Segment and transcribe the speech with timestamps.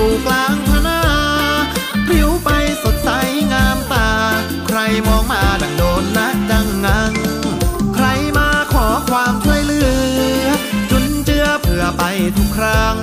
[0.00, 1.00] อยู่กลางพนา
[2.06, 2.48] พริ้วไป
[2.82, 3.10] สดใส
[3.52, 4.10] งามตา
[4.66, 7.12] ใครมองมาดังโดนนะจังงัง
[7.94, 9.80] ใครมาขอความช่วยเหลื
[10.42, 10.46] อ
[10.90, 12.02] จุนเจือเพื่อไป
[12.36, 12.96] ทุกครั้ง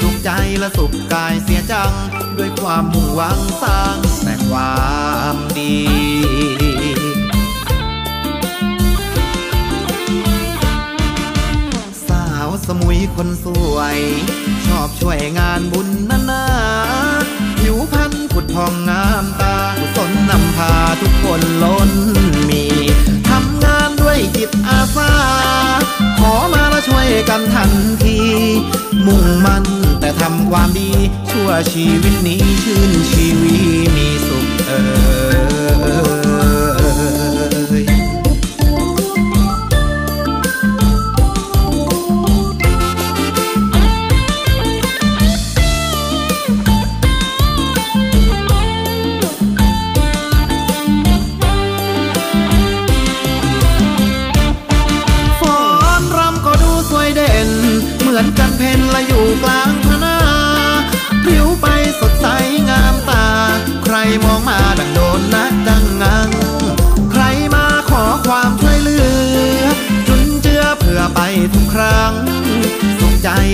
[0.00, 1.92] สุขใจและสุขกายเสียจัง
[2.38, 4.76] ด้วยความมุ่งหวังสร้างแต่ควา
[5.34, 5.76] มดี
[12.08, 13.98] สาวสมุยคนสวย
[14.66, 16.44] ชอบช่วยงานบุญนานา
[17.60, 21.90] ผิวพรรณผุดพองงามตากุศลนำพาทุกคนล้น
[22.50, 22.64] มี
[23.28, 25.12] ทำงานด้วยจิตอาสา
[26.18, 27.72] ขอมาแล้วช่วยกันทัน
[28.04, 28.18] ที
[29.06, 29.64] มุ่งมั่น
[30.00, 30.90] แต่ทำความดี
[31.30, 33.56] ชั่วชีวิตนี้ชื่นชีวี
[33.96, 34.80] มีสุขเอ่
[35.25, 35.25] ย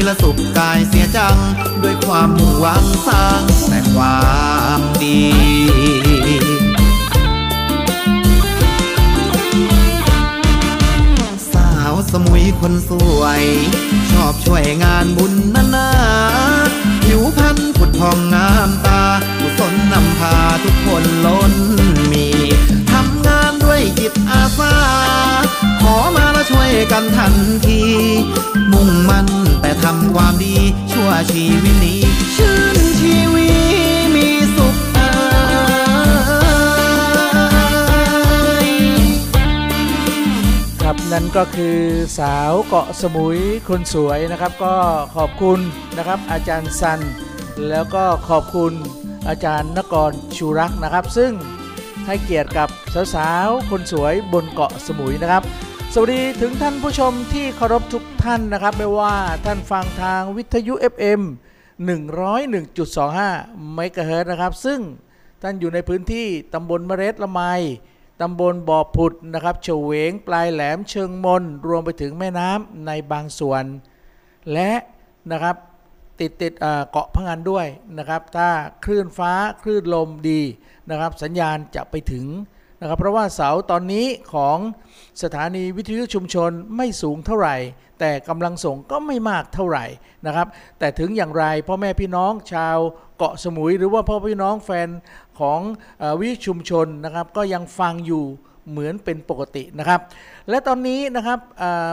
[0.07, 1.37] ละสุขกายเสียจัง
[1.83, 4.19] ด้วยความมุ่งหวังสร้างแต่ควา
[4.79, 5.21] มดี
[11.53, 13.43] สาวสมุยคนสวย
[14.11, 15.89] ชอบช่วยงานบุญนานา
[17.05, 19.03] ผิวพรรณผุดพองงามตา
[19.39, 21.53] กุศลนำพาทุกคนล้น
[22.13, 22.27] มี
[22.93, 24.42] ทำงานด้วยจิตอา
[26.93, 27.35] กันทัน
[27.67, 27.83] ที
[28.73, 29.27] มุ่งมั่น
[29.61, 30.55] แต่ทำความดี
[30.93, 32.01] ชั่วชีวิตนี้
[32.37, 33.49] ชื่นชีวี
[34.15, 35.09] มีสุขอ่
[38.67, 38.69] ย
[40.83, 41.79] ครับนั่นก็คือ
[42.19, 44.75] สาวเกาะสมุยคนสวยนะครับ ก็
[45.17, 45.59] ขอบคุณ
[45.97, 47.01] นะครับ อาจารย์ซัน
[47.69, 48.73] แล้วก็ขอบคุณ
[49.29, 51.33] อาจารย์นกรชูรักนะครับ ซึ่ง
[52.07, 52.69] ให้เกียรติกับ
[53.15, 55.45] สาวๆคนสวยบนเกาะสมุยนะครับ
[55.95, 61.23] สวัสดีถึงท่านผู้ชมที่เคารพทุกท่านนะครับ ไม่ว่าท่านฟังทางวิทยุ FM
[62.07, 64.81] 101.25เมกะเฮิรตซ์นะครับ ซึ่ง
[65.43, 67.41] ท่านอยู่ในพื้นที่ตำบลมะเร็ดละไม
[68.21, 73.65] ตำบลบ่อผุดนะครับเฉวงปลายแหลมเชิงมน รวมไปถึงแม่น้ำในบางส่วน
[74.53, 74.73] และ
[75.33, 75.57] นะครับ
[76.21, 76.53] ติดติด
[76.91, 77.67] เกาะพังงานด้วย
[77.99, 78.49] นะครับ ถ้า
[78.85, 80.41] คลื่นฟ้าคลื่นลมดี
[80.91, 82.27] นะครับ สัญญาณจะไปถึง
[82.83, 84.59] นะครับเพราะว่าเสาตอนนี้ของ
[85.23, 87.57] สถานีวิทยุชุมชนไม่สูงเท่าไหร่
[88.01, 89.85] แต่กำลังส่งก็ไม่มากเท่าไหร่
[90.27, 90.47] นะครับ
[90.79, 92.79] แต่ถึงอย่างไรพ่อแม่พี่น้องชาว
[93.19, 94.89] เกาะสมุย หรือว่าพ่อพี่น้องแฟน
[95.41, 95.61] ของ
[96.03, 98.25] อวิทยุชุมชนนะครับ ก็ยังฟังอยู่
[98.71, 100.01] เหมือนเป็นปกตินะครับ
[100.49, 101.39] และตอนนี้นะครับ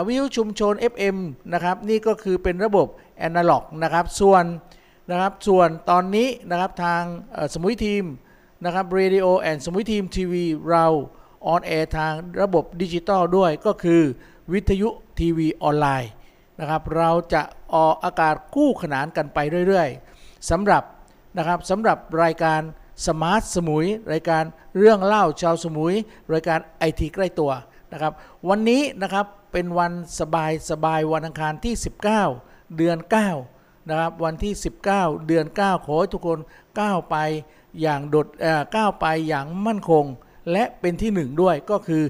[0.07, 1.17] วิทยุชุมชน FM
[1.53, 2.87] นะครับนี่ก็คือเป็นระบบ
[3.19, 4.43] แอนะล็อกนะครับส่วน
[5.11, 7.01] นะครับส่วนตอนนี้นะครับทาง
[7.53, 8.05] สมุยทีม
[8.65, 10.85] นะครับ Radio and สมุยทีมทีวีเรา
[11.47, 14.01] ออนแอร์ทางระบบดิจิตอลด้วยก็คือ
[14.53, 14.89] วิทยุ
[15.19, 16.11] ทีวีออนไลน์
[16.59, 17.41] นะครับเราจะ
[17.75, 20.83] ออกอากาศคู่ขนานกันไปเรื่อยๆสำหรับ
[21.37, 22.61] นะครับสำหรับรายการ
[23.07, 24.43] Smart Samui รายการ
[24.77, 25.93] เรื่องเล่าชาวสมุย
[26.33, 27.51] รายการไอทีใกล้ตัว
[27.93, 28.13] นะครับ
[28.49, 31.75] วันนี้นะครับเป็นวันสบายสบายวันอังคารที่
[32.25, 32.97] 19 เดือน
[33.43, 34.53] 9 นะครับ วันที่
[34.89, 36.39] 19 เดือน 9 ขอให้ทุกคน
[36.79, 37.17] ก้าวไป
[37.81, 38.27] อย่างโดด
[38.75, 40.05] ก้าวไปอย่างมั่นคง
[40.51, 42.03] และเป็นที่ 1 ด้วยก็คือ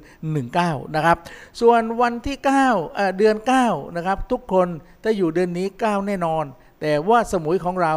[0.44, 1.18] 19 นะครับ
[1.62, 3.36] ส่วนวันที่9เเดือน
[3.66, 4.68] 9นะครับทุกคน
[5.04, 6.46] ถ้าอยู่เดือนนี้ 9 แน่นอน
[6.82, 7.94] แต่ว่าสมุยของเรา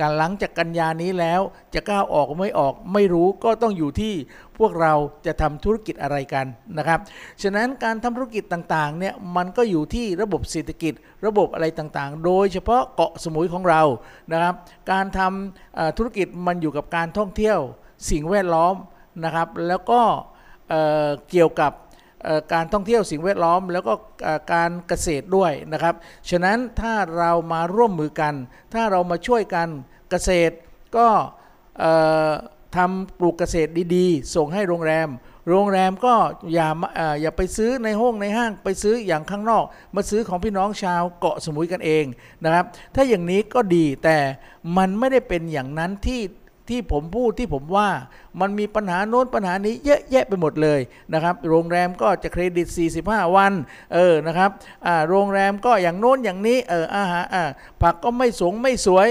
[0.00, 1.40] การหลังจากกันยานี้แล้ว
[1.74, 4.14] จะก้าวออกไม่ออกไม่รู้ก็ต้องอยู่ที่
[4.58, 4.92] พวกเรา
[5.26, 6.46] จะทำธุรกิจอะไรกัน
[6.78, 7.00] นะครับ
[7.42, 10.92] ฉะนั้นการทำธุรกิจต่างๆเนี่ยมันก็อยู่ที่ระบบเศรษฐกิจ
[11.26, 13.82] ระบบอะไรต่างๆ โดยเฉพาะเกาะสมุยของเรา
[14.32, 14.54] นะครับ
[14.92, 17.58] การทำธุรกิจมันอยู่กับการท่องเที่ยว
[18.10, 18.74] สิ่งแวดล้อม
[19.24, 20.00] นะครับ แล้วก็
[20.68, 21.72] เเกี่ยวกับ
[22.52, 23.92] การท่องเที่ยวสิ่งแวดล้อม แล้วก็
[24.52, 25.94] การเกษตรด้วยนะครับ
[26.30, 28.34] ฉะนั้นถ้าเรามาร่วมมือกัน
[28.74, 29.68] ถ้าเรามาช่วยกัน
[30.10, 30.54] เกษตร
[30.96, 31.08] ก็
[32.76, 35.08] ทำปลูกเกษตรดีๆ ส่งให้โรงแรม
[35.50, 36.14] โรงแรมก็
[36.52, 36.68] อย่า
[36.98, 39.64] ออย่าไปซื้อในห้องในห้างไปซื้ออย่างข้างนอก
[39.96, 42.04] มาซื้อของพี่น้องชาวเกาะสมุยกันเอง
[42.44, 44.18] นะครับ ถ้าอย่างนี้ก็ดีแต่
[44.76, 46.20] มันไม่ได้เป็นอย่างนั้นที่
[46.68, 47.88] ที่ผมพูดที่ผมว่า
[48.40, 50.80] มันมีปัญหาโน้นปัญหานี้เยอะแยะไปหมดเลย
[51.14, 52.66] นะครับโรงแรมก็จะเครดิต
[53.02, 53.52] 45 วัน
[53.94, 54.50] เออนะครับ
[54.86, 57.44] อ่าโรงแรมก็อย่างโน้นอย่างนี้เอออาหารอ่า
[57.82, 59.08] ผักก็ไม่สงไม่สวย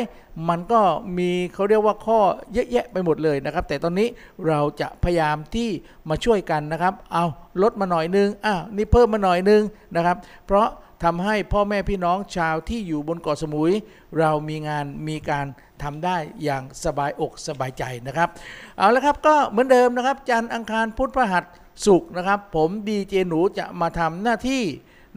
[0.50, 0.81] มันก็
[1.17, 2.19] มีเขาเรียกว่าข้อ
[2.53, 4.07] เยอะแยะไปหมดเลยนะครับ แต่ตอนนี้
[4.47, 5.69] เราจะพยายามที่
[6.09, 7.25] มาช่วยกันนะครับ เอา
[7.61, 9.61] ลดมาหน่อยนึงอ้าวนี่เพิ่มมาหน่อยนึง
[9.95, 10.17] นะครับ
[10.47, 10.67] เพราะ
[11.04, 13.72] ทำให้พ่อแม่พี่น้องชาวที่อยู่บนเกาะสมุย
[14.19, 15.45] เรามีงานมีการ
[15.84, 18.30] ทำได้อย่างสบายอกสบายใจนะครับ
[18.78, 21.44] เอาละครับก็เหมือนเดิมนะครับ จันทร์อังคารพุธพฤหัส
[21.86, 24.63] ศุกร์นะครับ ผมดีเจหนูจะมาทำหน้าที่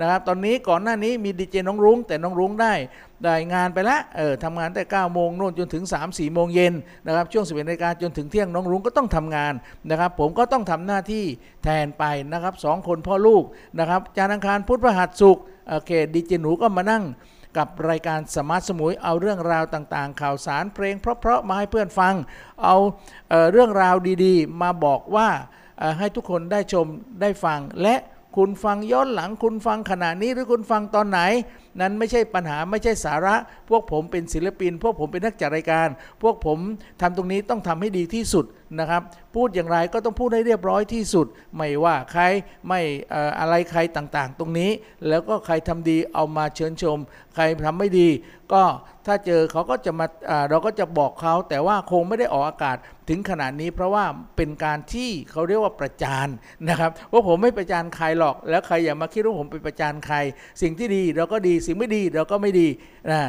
[0.01, 2.73] นะครับตอนนี้ก่อนหน้านี้มีดีเจน้องรุ้งแต่น้องรุ้งได้
[3.23, 6.75] ได้งานไปแล้วเออทำงานแต่9โมงโน่นจนถึง 3 4 โมงเย็น
[7.07, 9.55] นะครับช่วง 11นาฬิกาจนถึงเที่ยงน้องรุ้งก็ต้องทำงาน
[9.91, 11.25] นะครับ ผมก็ต้องทำหน้าที่
[11.65, 13.45] แทนไปนะครับสองคนพ่อลูก
[13.79, 17.05] นะครับจันทร์อังคารพุธพฤหัสศุกร์โอเคดีเจหนูก็มานั่ง
[17.59, 22.15] กับรายการ Smart Samui เอาเรื่องราวต่างๆ ข่าวสารเพลงเพราะๆมาให้เพื่อนฟัง
[22.63, 22.77] เอา
[23.31, 25.29] เออเรื่องราวดีๆ มาบอกว่า
[25.99, 26.87] ให้ทุกคนได้ชม
[27.21, 27.95] ได้ฟังและ
[28.37, 31.21] คุณฟังย้อนหลังคุณฟังขณะนี้หรือคุณฟังตอนไหน
[31.81, 33.35] นั้นไม่ใช่ปัญหาไม่ใช่สาระ
[33.71, 35.89] พวกผมเป็นศิลปิน พวกผมเป็นนักจัดรายการ
[36.23, 36.59] พวกผม
[37.01, 38.45] ทำตรงนี้ต้องทำให้ดีที่สุด
[38.79, 39.03] นะครับ
[39.35, 41.27] พูดอย่างไรก็ต้องพูดให้เรียบร้อยที่สุด
[41.57, 42.23] ไม่ว่าใคร
[42.69, 42.81] ไม่
[43.41, 44.71] อะไรใครต่างๆ ตรงนี้
[45.09, 46.99] แล้วก็ใครทำดีเอามาเชิญชม
[47.35, 48.09] ใครทำไม่ดี
[48.53, 48.63] ก็
[49.07, 52.77] ถ้าเจอเขาก็จะมาอ่าเราก็จะบอกเขาแต่ว่าคงไม่ได้ออกอากาศ
[53.09, 54.05] ถึงขนาดนี้เพราะว่า
[54.37, 56.29] เป็นการที่เขาเรียกว่าประจาน
[56.69, 60.17] นะครับว่าผมไม่ประจานใครหรอก แล้วใครอย่ามาคิดว่าผมไปประจานใคร
[60.63, 62.69] สิ่งที่ดีเราก็ดีสิ่งไม่ดีเราก็ไม่ดี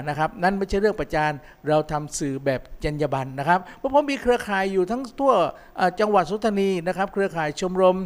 [0.08, 1.32] นะครับนั่นไม่ใช่เรื่องประจาน
[1.68, 5.34] เราทำสื่อแบบจรรยาบรรณนะครับเพราะผมมีเครือข่ายอยู่ทั้งทั่ว
[6.00, 7.98] จังหวัดสุทนีนะครับเครือข่ายชมรม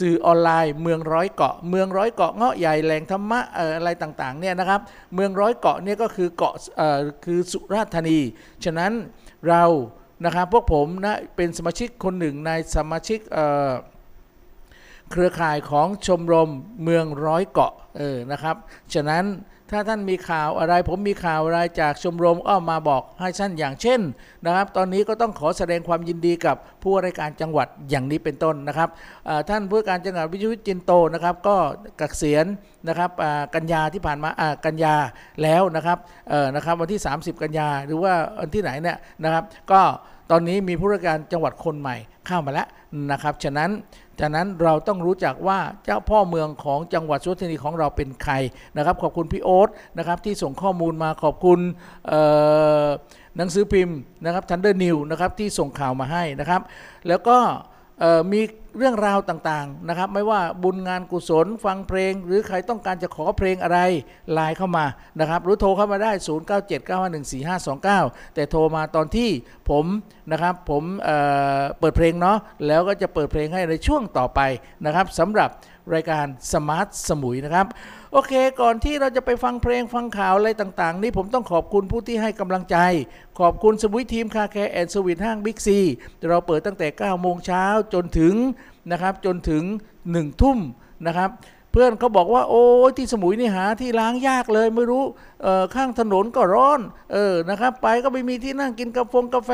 [0.00, 3.40] สื่อออนไลน์เมืองร้อยเกาะ เมืองร้อยเกาะเงาะใหญ่แหล่งธรรมะ
[3.76, 4.80] อะไรต่างๆเนี่ยนะครับ
[5.14, 6.54] เมืองร้อยเกาะเนี่ยก็คือเกาะ
[7.24, 8.18] คือสุราษฎร์ธานี
[8.64, 8.92] ฉะนั้น
[9.48, 9.64] เรา
[10.24, 13.72] นะครับพวกผมนะเป็นสมาชิกคนหนึ่งในสมาชิกเอ่อ
[15.10, 16.50] เครือข่ายของชมรม
[16.82, 18.56] เมืองร้อยเกาะเออนะครับ
[18.94, 19.24] ฉะนั้น
[19.70, 24.00] ถ้าท่านมีข่าวอะไร ผมมีข่าวอะไรจากชมรมก็มาบอกให้ท่านอย่างเช่น
[24.46, 28.88] นะครับ ตอนนี้ก็ต้องขอแสดงความยินดีกับผู้ว่าราชการจังหวัดอย่างนี้เป็นต้นนะครับ
[29.48, 31.56] ท่านผู้ว่าการจังหวัดวิชุวิจินโตนะครับ ก็
[31.98, 32.46] เกษียณ
[32.88, 33.10] นะครับ
[33.54, 34.30] กันยาที่ผ่านมา
[34.64, 34.94] กันยา
[35.42, 35.98] แล้วนะครับ
[36.54, 39.80] นะครับวันที่ 30 กันยาหรือว่าวันที่ไหนเนี่ยนะครับ ก็
[40.30, 41.96] ตอนนี้มีผู้ว่าราชการจังหวัดคนใหม่
[42.26, 42.68] เข้ามาแล้ว
[43.12, 43.70] นะครับ ฉะนั้น
[44.20, 48.34] จากนั้นเราต้องรู้จักว่าเจ้าพ่อเมืองของจังหวัดสุราษฎร์ธานีของเราเป็นใคร
[48.76, 49.68] นะครับขอบคุณพี่โอ๊ต
[49.98, 51.60] นะครับที่ส่งข้อมูลมาขอบคุณ
[53.36, 56.60] หนังสือพิมพ์นะครับ Thunder News นะครับที่ส่งข่าวมาให้นะครับ
[57.08, 57.38] แล้วก็
[58.32, 58.40] มี
[58.78, 63.78] เรื่องราวต่างๆนะครับ ไม่ว่าบุญงานกุศลฟังเพลง หรือใครต้องการจะขอเพลงอะไร
[64.32, 64.86] ไลน์เข้ามา
[65.20, 66.12] นะครับ หรือโทรเข้ามาได้
[67.52, 69.30] 0979514529 แต่โทรมาตอนที่
[69.70, 69.84] ผม
[70.32, 74.40] นะครับผมเเปิดเพลงเนาะแล้วก็จะเปิดเพลงให้ในช่วงต่อไป
[74.84, 75.50] นะครับสำหรับ
[75.94, 77.66] รายการสมาร์ทสมุยนะครับ
[78.16, 82.76] โอเค ก่อนที่เราจะไปฟังเพลงฟังข่าวอะไรต่างๆ นี่ผมต้องขอบคุณผู้ที่ให้กำลังใจ
[83.40, 85.78] ขอบคุณสมุยทีม Car Care and Service ห้างบิ๊กซี
[86.28, 88.34] เราเปิดตั้งแต่ 9 โมงเช้าจนถึง
[88.90, 89.62] นะครับจนถึง
[90.02, 90.58] 1 ทุ่ม
[91.06, 91.30] นะครับ
[91.72, 92.64] เพื่อนเขาบอกว่าโอ้
[92.96, 95.04] ที่สมุยนี่หาที่ล้างยากเลยไม่รู้
[95.74, 96.80] ข้างถนนก็ร้อน
[97.12, 99.50] เออนะครับไปก็ไม่มีที่นั่งกินกาแฟกาแฟ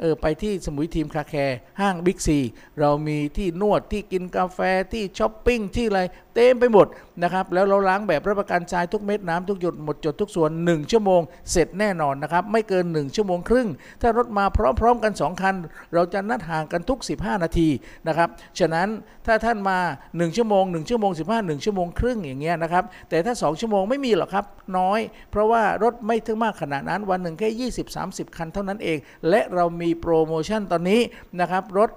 [0.00, 2.38] เออไปที่สมุยทีม Car Care ห้างบิ๊กซี
[2.80, 4.58] เรามีที่นวดที่กินกาแฟ
[4.92, 6.00] ที่ช้อปปิ้งที่อะไร
[6.34, 6.86] เต็มไปหมด
[7.22, 13.68] นะครับแล้วเราล้างแบบรับประกันทรายทุกเม็ดน้ำทุกหยดหมดจดทุกส่วน 1 ชั่วโมง เสร็จแน่นอนนะครับไม่เกิน 1 ชั่วโมงครึ่ง
[14.02, 14.44] ถ้ารถมา
[14.80, 15.54] พร้อมๆกัน 2 คัน
[15.94, 17.68] เราจะนัดห่างกันทุก 15 นาที
[18.08, 18.28] นะครับ
[18.58, 18.88] ฉะนั้น
[19.26, 24.44] ถ้าท่านมา 1 ชั่วโมง 1 ชั่วโมง 15 1 ชั่วโมงครึ่งอย่างเงี้ยนะครับแต่ถ้า 2 ชั่วโมงไม่มีหรอกครับ
[24.78, 25.00] น้อย
[25.30, 31.00] เพราะว่ารถไม่ถึงมากขนาดนั้นวันหนึ่งแค่ 20-30 คันเท่านั้นเอง และเรามีโปรโมชั่นตอนนี้
[31.40, 31.90] นะครับรถ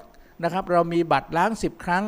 [0.43, 2.05] นะครับเรามีบัตรล้าง 10 ครั้ง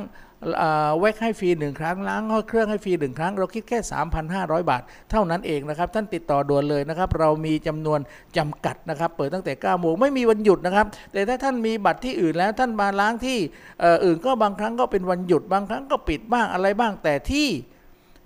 [0.57, 3.79] เอ่อแวกให้ฟรีหนึ่งครั้งล้างห้อเครื่องให้ฟรีหนึ่งครั้ง เราคิดแค่
[4.23, 7.99] 3,500 บาท เท่านั้นเองนะครับ ท่านติดต่อด่วนเลยนะครับ เรามีจำนวน
[8.37, 13.37] จำกัดนะครับ เปิดตั้งแต่9โมงไม่มีวันหยุดนะครับ แต่ถ้าท่านมีบัตรที่อื่นแล้วท่านมาล้างที่
[14.05, 17.47] อื่นก็บางครั้งก็เป็นวันหยุดบางครั้งก็ปิดบ้างอะไรบ้างแต่ที่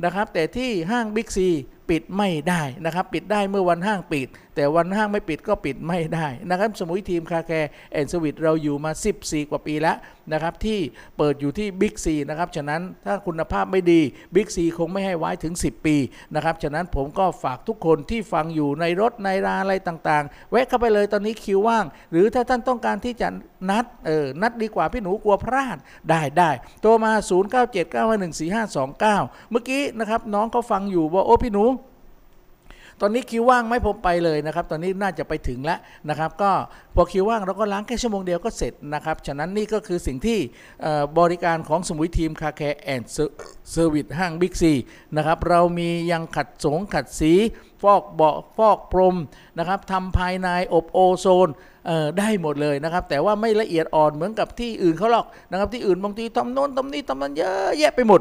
[0.04, 1.50] นะครับแต่ที่ห้างบิ๊กซี
[1.89, 8.91] ปิดไม่ได้นะครับ ปิดได้เมื่อวันห้างปิด แต่วันห้างไม่ปิดก็ปิดไม่ได้นะครับ สมุยทีม Car Care and Service เราอยู่มา
[9.22, 9.98] 14 กว่าปีแล้ว
[10.34, 10.79] นะครับที่
[11.17, 14.01] เปิดอยู่ที่บิ๊กซีนะครับฉะนั้นถ้าคุณภาพไม่ดี
[14.36, 15.96] บิ๊กซีคงไม่ให้ไว้ถึง 10 ปี
[16.36, 23.27] นะครับฉะนั้นผมก็ฝากทุกคนที่ฟังอยู่ในรถในร้านอะไรต่างๆ แวะเข้าไปเลยตอนนี้คิวว่าง หรือถ้าท่านต้องการที่จะ
[23.69, 25.77] นัดเออนัดดีกว่าพี่หนูกลัวพลาด
[26.10, 27.12] ได้ได้โทรมา
[27.75, 31.65] 0979514529 เมื่อกี้นะครับน้องเขาฟังอยู่ว่าโอ้พี่หนู
[33.01, 35.79] ตอนนี้คิวว่างไหมผมไปเลยนะครับ ตอนนี้น่าจะไปถึงแล้ว
[36.10, 36.51] นะครับ ก็
[37.00, 40.39] พอคิวว่างเราก็ล้างแค่ชั่วโมงเดียวก็เสร็จนะครับ ฉะนั้นนี่ก็คือสิ่งที่
[41.20, 44.74] บริการของสมุยทีม Car Care and Service ห้างบิ๊กซี
[45.16, 47.34] นะครับเรามียังขัดสีขัดสี
[47.82, 49.16] ฟอกเบาะฟอกพรม
[49.58, 51.50] นะครับทำภายในอบโอโซน
[52.20, 58.20] ได้หมดเลยนะครับ แต่ว่าไม่ละเอียดอ่อนเหมือนกับที่อื่นเขาหรอกนะครับที่อื่นบางทีทำโน้นทำนี่ทำนั้นเยอะแยะไปหมด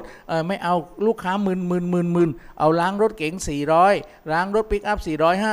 [0.49, 0.75] ไม่เอา
[1.06, 3.35] ลูกค้าหมื่นหมื่นหมื่นหมื่นเอาล้างรถเก๋ง
[3.83, 4.99] 400 ล้างรถปิกอัพ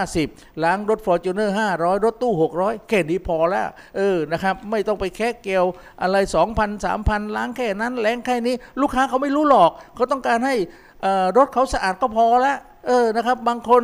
[0.03, 3.67] 450 ล้างรถฟอร์จูเนอร์500 รถตู้ 600แค่นี้พอแล้ว
[3.97, 5.65] เออนะครับไม่ต้องไปแค่เกล
[6.01, 6.17] อะไร
[6.53, 10.55] 2,000 3,000 ล้างแค่นั้นแรงแค่นี้ ลูกค้าเขาไม่รู้หรอกเขาต้องการให้
[11.37, 13.83] รถเขาสะอาดก็พอแล้วเออนะครับบางคน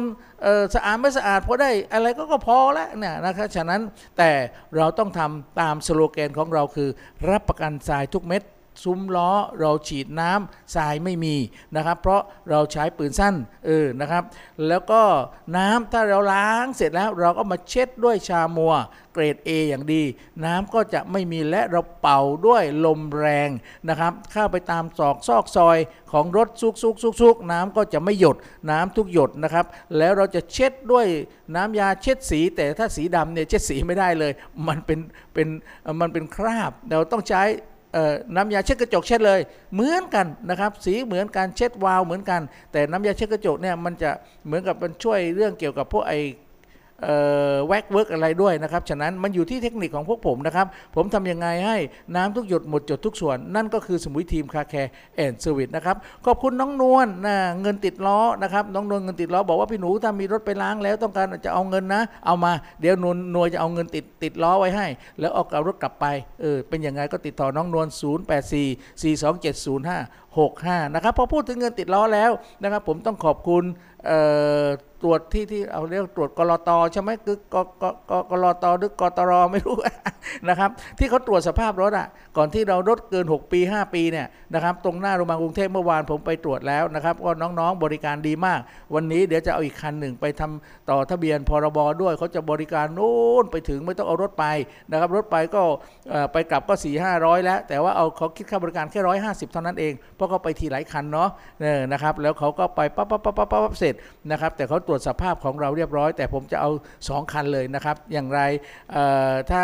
[0.75, 3.81] สะอาดไม่สะอาดพอได้อะไรก็ก็พอแล้วเนี่ยนะครับฉะนั้น
[4.17, 4.31] แต่
[4.77, 6.89] เราต้องทำตามสโลแกนของเราคือ
[7.29, 8.41] รับประกันทรายทุกเม็ด
[8.83, 11.36] ซุ้มล้อเราฉีดน้ำทรายไม่มี
[11.75, 14.24] นะครับ เพราะเราใช้ปืนสั้นเออนะครับ
[14.67, 15.01] แล้วก็
[15.57, 18.75] น้ำถ้าเราล้างเสร็จแล้วเราก็มาเช็ดด้วยชามัว
[19.13, 20.03] เกรด A อย่างดี
[20.45, 23.50] น้ำก็จะไม่มีและเราเป่าด้วยลมแรง
[23.89, 25.77] นะครับ เข้าไปตามซอกซอกซอย
[26.12, 28.38] ของรถซุกซุกซุกซุกน้ำก็จะไม่หยด
[28.69, 29.65] น้ำทุกหยดนะครับ
[29.98, 31.05] แล้วเราจะเช็ดด้วย
[31.55, 34.31] น้ำยาเช็ดสี แต่ถ้าสีดำเนี่ยเช็ดสีไม่ได้เลย
[34.67, 35.00] มันเป็น
[35.33, 35.48] เป็น
[36.01, 37.43] มันเป็นคราบเราต้องใช้
[38.36, 39.39] น้ำยาเช็ดกระจกเช็ดเลย
[39.74, 42.41] เหมือนกันนะครับสีเหมือนกันเช็ดวาวเหมือนกัน
[42.72, 44.12] แต่น้ำยาเช็ดกระจกเนี่ยมันจะ
[44.46, 46.13] เหมือนกับมันช่วยเรื่องเกี่ยวกับพวกไอ
[47.67, 51.77] แวกเวิร์กอะไรด้วยนะครับ ฉะนั้นมันอยู่ที่เทคนิคของพวกผมนะครับ ผมทำยังไงให้
[52.15, 62.51] น้ำทุกหยดหมดจดทุกส่วน นั่นก็คือสมุยทีม Car Care and Service นะครับ ขอบคุณน้องนวลนะเงินติดล้อนะครับ น้องนวลเงินติดล้อบอกว่าพี่หนูถ้ามีรถไปล้างแล้วต้องการจะเอาเงินนะ เอามา
[62.81, 64.87] เดี๋ยวนวลนวลจะเอาเงินติดติดล้อไว้ให้
[65.19, 66.05] แล้วเอาเอารถกลับไป
[66.41, 72.31] เออเป็นยังไงก็ติดต่อน้องนวล084 42705 65นะครับพอพูดถึงเงินติดล้อแล้ว
[72.63, 73.63] นะครับผมต้องขอบคุณ
[74.05, 74.19] เอ่
[74.63, 74.65] อ
[75.01, 77.67] ตรวจที่ที่เอาเรียกตรวจกรตใช่ไหมคือกก
[78.11, 79.77] กกรตหรือกตรไม่รู้
[80.49, 88.59] นะครับ ที่เขาตรวจสภาพรถอะ ก่อนที่เรารถเกิน 6 ปี 5 ปีเนี่ยนะครับ ตรงหน้าโรงพยาบาลกรุงเทพเมื่อวานผมไปตรวจแล้วนะครับ ก็น้องๆบริการดีมาก
[88.95, 94.45] วันนี้เดี๋ยวจะเอาอีกคันหนึ่งไปทำต่อทะเบียนพรบด้วยเขาจะบริการโน้นไปถึงไม่ต้องเอารถไป
[94.91, 95.61] นะครับ รถไปก็
[96.33, 101.29] ไปกลับก็4 5 0 0แล้ว แต่ว่าเอาเขาคิดค่าบริการแค่150เท่านั้นเองเพราะเขาไปทีหลายคันเนาะ
[101.61, 103.93] เออนะครับแล้วเขาก็ไปปั๊บปั๊บปั๊บปั๊บปั๊บเสร็จ
[104.31, 108.41] นะครับแต่เขาตรวจสภาพของเราเรียบร้อย แต่ผมจะเอา 2 คันเลยนะครับ อย่างไร
[109.51, 109.63] ถ้า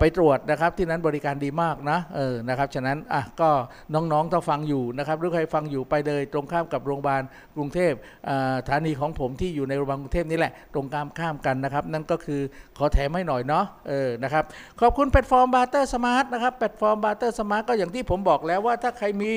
[0.00, 3.50] ไปตรวจนะครับที่นั้นบริการดีมากนะเออนะครับฉะนั้นอะก็
[3.94, 7.22] น้องๆถ้าฟังอยู่นะครับหรือใครฟังอยู่ไปเลยตรงข้ามกับโรงพยาบาล
[7.56, 7.92] กรุงเทพ
[8.62, 12.40] สถานีของผมที่อยู่ในโรงพยาบาลกรุงเทพนี่แหละตรงข้ามข้ามกันนะครับ นั่นก็คือ
[12.78, 14.44] ขอแถมให้หน่อยเนาะเออนะครับ
[14.80, 19.32] ขอบคุณแพลตฟอร์ม Barter Smart นะครับแพลตฟอร์ม Barter Smart ก็อย่างที่ผมบอกแล้วว่าถ้าใครมี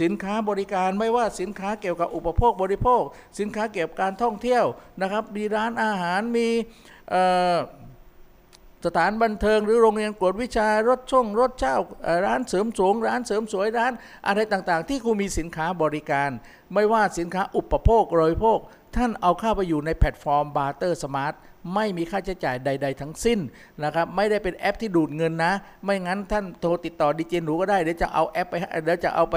[0.00, 3.02] สินค้าบริการไม่ว่าสินค้าเกี่ยวกับอุปโภคบริโภค
[3.38, 4.57] สินค้าเกี่ยวกับการท่องเที่ยว
[5.02, 6.48] นะครับมีร้านอาหารมี
[8.86, 11.76] สถานบันเทิงหรือโรงเรียนกวดวิชารถช่องรถเช่า
[12.26, 13.92] ร้านเสริมสวยร้านเสริมสวยร้าน
[14.26, 16.30] อะไรต่างๆ ที่คุณมีสินค้าบริการ
[16.74, 18.58] ไม่ว่าสินค้าอุปโภคบริโภค
[18.96, 21.34] ท่านเอาเข้าไปอยู่ในแพลตฟอร์ม Barter Smart
[21.74, 23.38] ไม่มีค่าใช้จ่ายใด ๆ ทั้งสิ้น
[23.84, 25.52] นะครับไม่ได้เป็นแอปที่ดูดเงินนะ
[25.84, 29.36] ไม่งั้นท่านโทรติดต่อดีเจหนูก็ได้เดี๋ยวจะเอาแอปไปเดี๋ยวจะเอาไป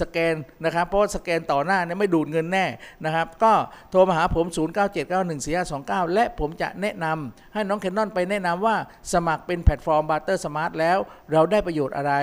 [0.00, 0.34] สแกน
[0.64, 2.66] นะครับ เพราะว่าสแกนต่อหน้าเนี่ยไม่ดูดเงินแน่
[3.04, 3.52] นะครับ ก็
[3.90, 8.76] โทรมาหาผม 0 9 7 9 1 4 5 2 9 และผมจะแนะนำให้น้องเคนนอนไปแนะนำว่า
[9.12, 10.98] สมัครเป็นแพลตฟอร์ม Barter Smart แล้ว
[11.32, 12.14] เราได้ประโยชน์อะไร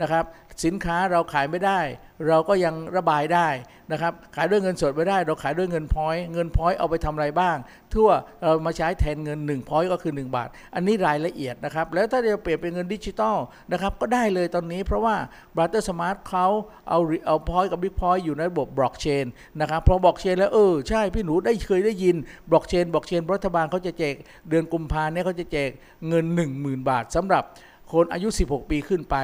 [0.00, 0.24] นะครับ
[0.64, 1.80] สินค้าเราขายไม่ได้
[2.28, 3.48] เราก็ยังระบายได้
[3.92, 7.56] นะครับขายด้วยเงินสดไม่ได้ เราขายด้วยเงินพอยเงินพอยเอาไปทำอะไรบ้าง
[7.94, 8.08] ทั่ว
[8.42, 13.36] เรามาใช้แทนเงิน1พอยก็คือ 1 บาท อันนี้รายละเอียดนะครับแล้วถ้าจะเปลี่ยนเป็นเงินดิจิตอล
[13.72, 15.16] นะครับก็ได้เลยตอนนี้เพราะว่า
[15.56, 16.46] b r o t h e r Smart เขา
[16.88, 19.24] เอาเอา point กับ big point อยู่ในระบบบล็อกเชน
[19.60, 22.16] นะครับพอบล็อกเชนแล้วเออใช่พี่หนูได้เคยได้ยิน
[22.50, 24.14] บล็อกเชนบล็อกเชนรัฐบาลเขาจะแจก
[24.48, 25.70] เดือนกุมภาเนี่ยเขาจะแจก
[26.08, 26.24] เงิน
[26.56, 27.44] 10,000 บาทสำหรับ
[27.92, 29.16] คนอายุ 16 ปีขึ้นไป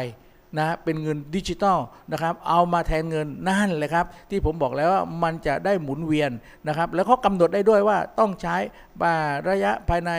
[0.58, 1.78] นะเป็นเงินดิจิตอล
[2.12, 6.30] นะครับเอามาแทนเงินนั่นแหละครับ ที่ผมบอกแล้วว่ามันจะได้หมุนเวียน
[6.68, 8.56] นะครับ แล้วเขากำหนดได้ด้วยว่าต้องใช้
[9.50, 10.12] ระยะภายใน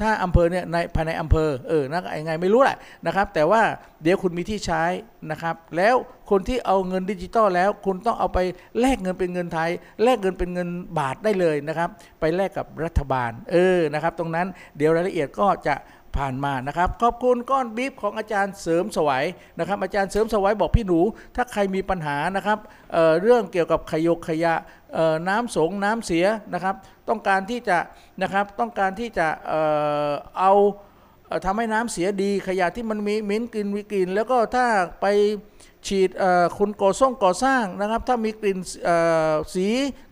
[0.00, 3.62] ถ้าอำเภอเนี่ยในภายในอำเภอเออนะยังไงไม่รู้แหละนะครับ แต่ว่า
[4.02, 4.84] เดี๋ยวคุณมีที่ใช้
[5.30, 5.94] นะครับ แล้ว
[6.30, 8.38] คนที่เอาเงินดิจิตอลแล้ว คุณต้องเอาไป
[8.80, 9.70] แลกเงินเป็นเงินไทย
[10.02, 10.68] แลกเงินเป็นเงิน
[10.98, 11.88] บาทได้เลยนะครับ
[12.20, 14.46] ไปแลกกับรัฐบาลเออนะครับ ตรงนั้น
[14.76, 15.74] เดี๋ยวรายละเอียดก็จะ
[16.16, 19.24] ผ่านมานะครับ ขอบคุณก้อนบีฟของอาจารย์เสริมสวัย
[19.58, 21.00] นะครับ อาจารย์เสริมสวัยบอกพี่หนู
[21.36, 22.58] ถ้าใครมีปัญหานะครับ
[22.92, 24.54] เเรื่องเกี่ยวกับขยกขยะ
[25.28, 26.74] น้ำสงน้ำเสียนะครับ
[27.08, 27.78] ต้องการที่จะ
[28.22, 29.52] นะครับต้องการที่จะเอ
[30.38, 30.52] เอา
[31.44, 34.66] ทำให้น้ำเสียดีขยะที่มันมีมิ้นกลิ่นวิกลิ่นแล้วก็ถ้า
[35.00, 35.06] ไป
[35.88, 36.10] ฉีด
[36.58, 38.58] คุณก่อส่งก่อสร้างนะครับ ถ้ามีกลิ่น
[39.54, 39.66] สี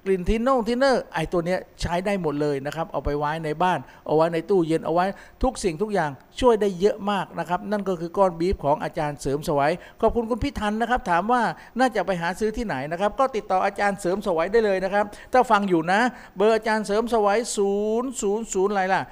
[0.05, 5.07] กลิ่นทินโนทินเนอร์ไอตัวนี้ใช้ได้หมดเลยนะครับ เอาไปไว้ในบ้าน เอาไว้ในตู้เย็นเอาไว้
[5.43, 6.11] ทุกสิ่งทุกอย่าง
[6.41, 11.43] ช่วยได้เยอะมากนะครับ นั่นก็คือก้อนบีฟของอาจารย์เสริมสวัยขอบคุณคุณพี่ทันนะครับ ถามว่า
[11.79, 16.01] น่าจะไปหาซื้อที่ไหนนะครับ ก็ติดต่ออาจารย์เสริมสวัยได้เลยนะครับ ถ้าฟังอยู่นะ
[16.37, 19.03] เบอร์อาจารย์เสริมสวัย0 0 0อะไรล่ะ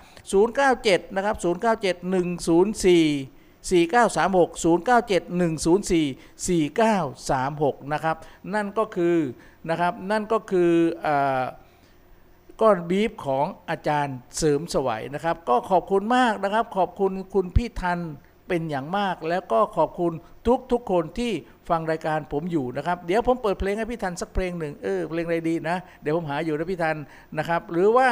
[0.53, 1.45] 097นะครับ097
[3.05, 5.31] 104 4936 097
[6.47, 8.17] 104 4936 นะครับ
[8.55, 9.17] นั่นก็คือ
[9.71, 10.73] นะครับนั่นก็คือ
[11.07, 11.09] อ
[12.61, 18.01] ก้อนบีฟของอาจารย์เสริมสวัยนะครับ ก็ขอบคุณมากนะครับ ขอบคุณคุณพี่ทัน
[18.49, 20.13] เป็นอย่างมาก แล้วก็ขอบคุณ
[20.47, 21.33] ทุกทุกคนที่
[21.69, 26.97] ฟังรายการผมอยู่นะครับ เดี๋ยวผมเปิดเพลงให้พี่ทันสักเพลงหนึ่งเออเพลงอะไรดีนะ เดี๋ยวผมหาอยู่นะพี่ทัน
[27.39, 28.09] นะครับ หรือว่า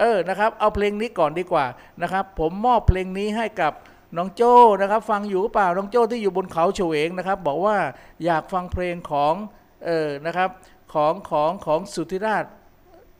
[0.00, 1.66] เออนะครับเอาเพลงนี้ก่อนดีกว่า
[2.02, 3.72] นะครับ ผมมอบเพลงนี้ให้กับ
[4.16, 7.76] น้องโจ้นะครับ ฟังอยู่เปล่าน้องโจ้ที่อยู่บนเขาเฉวงนะครับ บอกว่า
[8.24, 9.34] อยากฟังเพลงของ
[9.84, 10.48] เออนะครับ
[10.92, 12.44] ของของของสุธิราช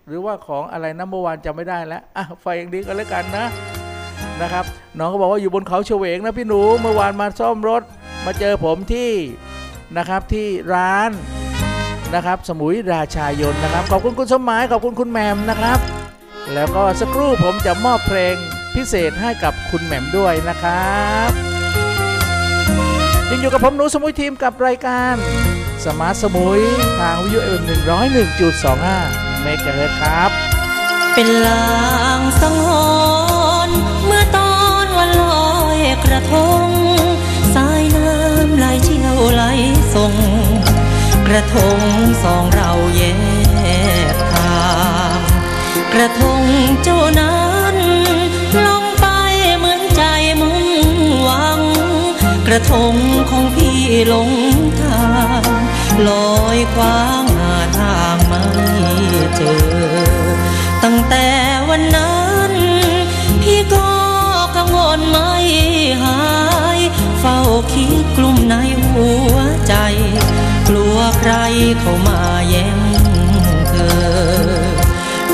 [0.07, 3.47] หรือว่าของอะไรนะเมื่อวานจำไม่ได้แล้วอะไฟอย่างดีก็แล้วกันนะ
[4.43, 4.65] นะครับ
[4.99, 7.83] น้องก็บอกว่าอยู่บนเขาเฉวงนะพี่หนูเมื่อวานมาซ่อมรถ
[8.27, 9.13] มาเจอผมที่
[9.97, 11.11] นะครับที่ร้าน
[12.15, 15.79] นะครับ สมุยราชายนนะครับ ขอบคุณคุณสมหมายขอบคุณคุณแมมนะครับ
[16.55, 18.37] แล้วก็สักครู่ผมจะมอบเพลง
[18.75, 21.31] พิเศษให้กับคุณแหม่มด้วยนะครับ
[23.31, 25.15] ยังอยู่กับผมหนูสมุยทีมกับรายการ
[25.85, 26.61] Smart สมุย
[26.99, 28.99] ทางวิทยุ FM หนึ่งร้อยหนึ่งจุดสองห้า
[29.43, 30.31] เมกะเฮิร์ครับ
[31.15, 31.67] เป็นลา
[32.19, 32.69] งสังห
[33.67, 36.35] รณ์เมื่อตอนวันลอยกระท
[36.65, 36.69] ง
[37.55, 39.43] สายน้ำไหลเชี่ยวไหล
[39.95, 40.15] ส่ง
[41.27, 41.79] กระทง
[42.25, 43.03] สองเราแย
[44.15, 44.63] กทา
[45.15, 45.19] ง
[45.93, 46.43] กระทง
[46.83, 47.44] เจ้านั้น
[52.55, 52.97] ระทง
[53.31, 53.81] ของพี่
[54.13, 54.31] ลง
[54.83, 55.43] ทาง
[56.09, 58.43] ลอยคว้างหาทางไม่
[59.37, 59.63] เจอ
[60.85, 61.27] ตั้งแต่
[61.69, 62.19] วันนั้
[62.51, 62.53] น
[63.43, 63.91] พี่ก็
[64.57, 65.33] กังวลไม่
[66.03, 66.21] หา
[66.79, 66.81] ย
[67.21, 67.39] เฝ้า
[67.73, 68.55] คิดกลุ่มใน
[68.91, 69.37] หัว
[69.69, 69.75] ใจ
[70.69, 71.33] กลัวใคร
[71.81, 72.79] เข้ามาแย่ง
[73.69, 74.65] เธอ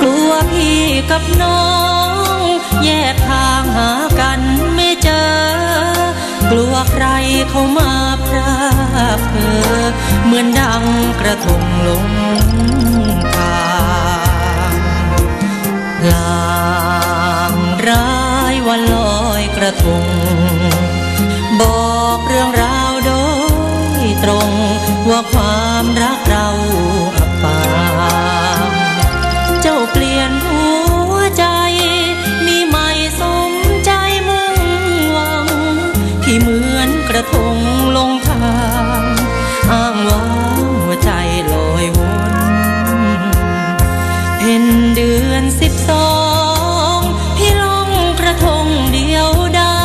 [0.01, 0.81] กลัวพี่
[1.11, 1.65] กับน้อ
[2.39, 2.41] ง
[2.85, 3.91] แยกทางหา
[6.81, 7.09] กลัวใคร
[7.51, 7.93] เข้ามา
[8.25, 8.55] พรา
[9.16, 9.85] กเธอ
[10.25, 10.85] เหมือนดัง
[11.21, 12.07] กระทงลง
[13.37, 14.75] ทาง
[16.12, 17.55] ลาง
[17.88, 18.11] ร้า
[18.53, 20.05] ยวันลอยกระทง
[21.61, 21.62] บ
[21.93, 23.12] อกเรื่องราวโด
[24.03, 24.51] ยตรง
[25.11, 26.49] ว่าความรักเรา
[37.21, 37.59] ระทง
[37.97, 38.55] ลงทา
[39.01, 39.05] ง
[39.73, 40.23] อ้างว่า
[40.85, 41.11] หัวใจ
[41.53, 42.33] ลอยวน
[44.39, 44.65] เพ็น
[44.97, 46.11] เดือนสิบสอ
[46.97, 46.99] ง
[47.37, 47.89] พี่ลง
[48.21, 49.81] กระทงเดียวได้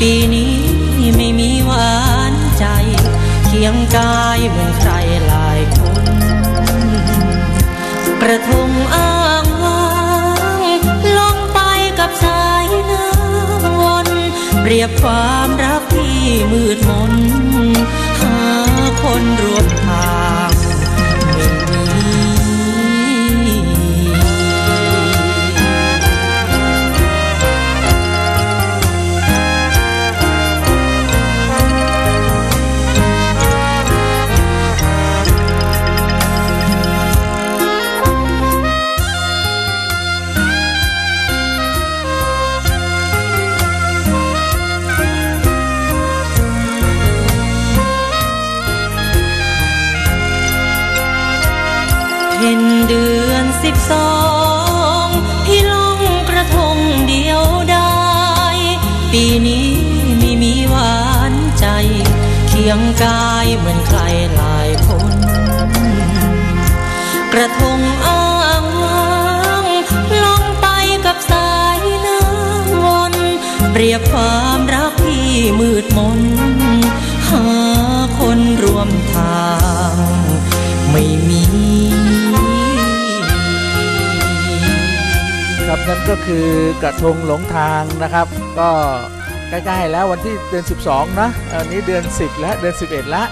[0.00, 0.56] ปีนี้
[1.16, 1.94] ไม่มีหวา
[2.32, 2.64] นใจ
[3.46, 4.92] เคียงกายเหมือนใคร
[5.26, 6.04] หลายคน
[8.22, 9.84] กระทงอ้างว้า
[10.58, 10.62] ง
[11.18, 11.60] ลงไป
[11.98, 14.08] กับสายน้ำวน
[14.64, 15.82] เรียบความรัก
[16.50, 17.12] มืดมน
[18.20, 18.38] หา
[19.02, 19.83] คนรวม
[62.68, 64.00] ยงกายเหมือนใคร
[64.36, 65.14] หลายคน
[67.32, 68.22] กระทงอ้า
[68.62, 69.12] งว้า
[69.62, 69.64] ง
[70.24, 70.66] ลงไป
[71.06, 73.14] กับสายน้ำวน
[73.72, 76.20] เปรียบความรักที่มืดมน
[77.28, 77.46] หา
[78.18, 79.44] คนร่วมทา
[79.94, 79.96] ง
[80.90, 81.42] ไม่มี
[85.66, 86.46] ครับนั่นก็คือ
[86.82, 88.26] กระทงหลงทางนะครับ
[88.58, 88.70] ก็
[89.48, 93.26] ใกล้ๆแล้ววันที่เดือน 12 นะอันนี้เดือน 10 และเดือน 11 แล้ว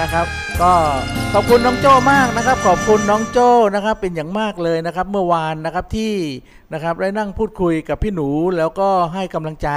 [0.00, 0.26] นะครับ
[0.60, 0.72] ก็
[1.36, 6.12] ขอบคุณน้องโจ้มากนะครับ ขอบคุณน้องโจ้นะครับเป็นอย่างมากเลยนะครับ เมื่อวานนะครับที่
[6.72, 9.68] นะครับได้นั่งพูดคุยกับพี่หนูแล้วก็ให้กำลังใจ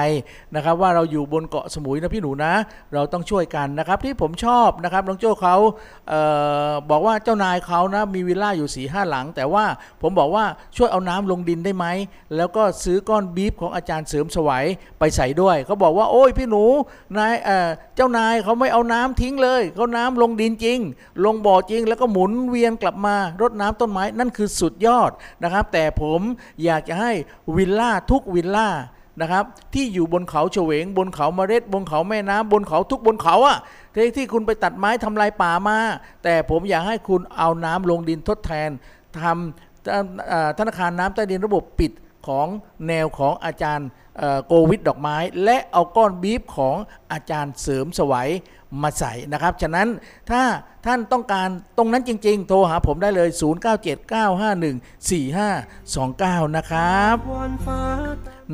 [0.55, 2.53] นะครับ ว่าเราอยู่บนเกาะสมุยนะพี่หนูนะ
[2.93, 5.55] เราต้องช่วยกันนะครับ ที่ผมชอบนะครับน้องโจ้เขา
[6.09, 6.13] เอ
[6.69, 9.65] อบอกว่าเจ้านายเขานะมีวิลล่าอยู่4ี่ห้าหลัง แต่ว่า
[10.01, 10.45] ผมบอกว่า
[10.77, 11.85] ช่วยเอาน้ำลงดินได้ไหม
[12.35, 14.65] แล้วก็ซื้อก้อนบีฟของอาจารย์เสริมสวัย
[14.99, 16.63] ไปใส่ด้วยเขาบอกว่าโอ้ยพี่หนู
[17.17, 20.79] นายเอ่อเจ้านายเขาไม่เอาน้ำทิ้งเลยเขาน้ำลงดินจริง
[21.25, 25.11] ลงบ่อจริง แล้วก็หมุนเวียนกลับมารดน้ำต้นไม้นั่นคือสุดยอด
[25.43, 26.21] นะครับ แต่ผม
[26.63, 27.11] อยากจะให้
[27.55, 28.69] วิลล่าทุกวิลล่า
[29.21, 33.57] นะครับ ที่อยู่บนเขาเฉวง บนเขาเมร็ดบนเขาแม่น้ำบนเขาทุกบนเขาอะ
[33.95, 35.77] ที่ที่คุณไปตัดไม้ทำลายป่ามา
[36.23, 38.69] แต่ผมอยากให้คุณเอาน้ำลงดินทดแทน
[39.21, 41.91] ทำธนาคารน้ำใต้ดินระบบปิด
[42.27, 42.47] ของ
[42.87, 43.87] แนวของอาจารย์
[44.47, 46.75] โกวิดดอกไม้ และเอาก้อนบีฟของ
[47.11, 48.29] อาจารย์เสริมสวัย
[48.83, 49.87] มาใส่นะครับ ฉะนั้น
[50.29, 50.41] ถ้า
[50.85, 53.29] ท่านต้องการตรงนั้นจริง ๆ โทรหาผมได้เลย
[56.43, 57.15] 0979514529 นะครับ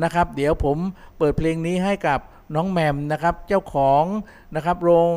[0.02, 0.78] นะครับ เดี๋ยวผม
[1.18, 2.20] เปิดเพลงนี้ให้กับ
[2.54, 4.04] น้องแมมนะครับเจ้าของ
[4.54, 5.12] นะครับโรง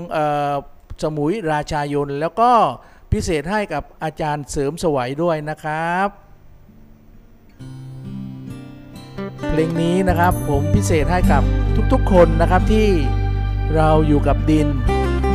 [1.04, 2.52] สมุยราชายน แล้วก็
[3.12, 6.08] พิเศษให้กับอาจารย์เสริมสวัยด้วยนะครับ
[9.50, 11.44] เพลงนี้นะครับผมพิเศษให้กับ
[11.94, 12.90] ทุกๆคนนะครับที่
[13.76, 14.68] เราอยู่กับดิน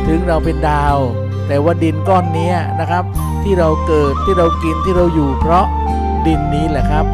[0.07, 0.97] ถึงเราเป็นดาว
[1.47, 3.03] แต่ว่าดินก้อนนี้นะครับ
[3.43, 5.65] ที่เราเกิดที่เรากินที่เราอยู่ เพราะ
[6.27, 7.05] ดินนี้แหละครับ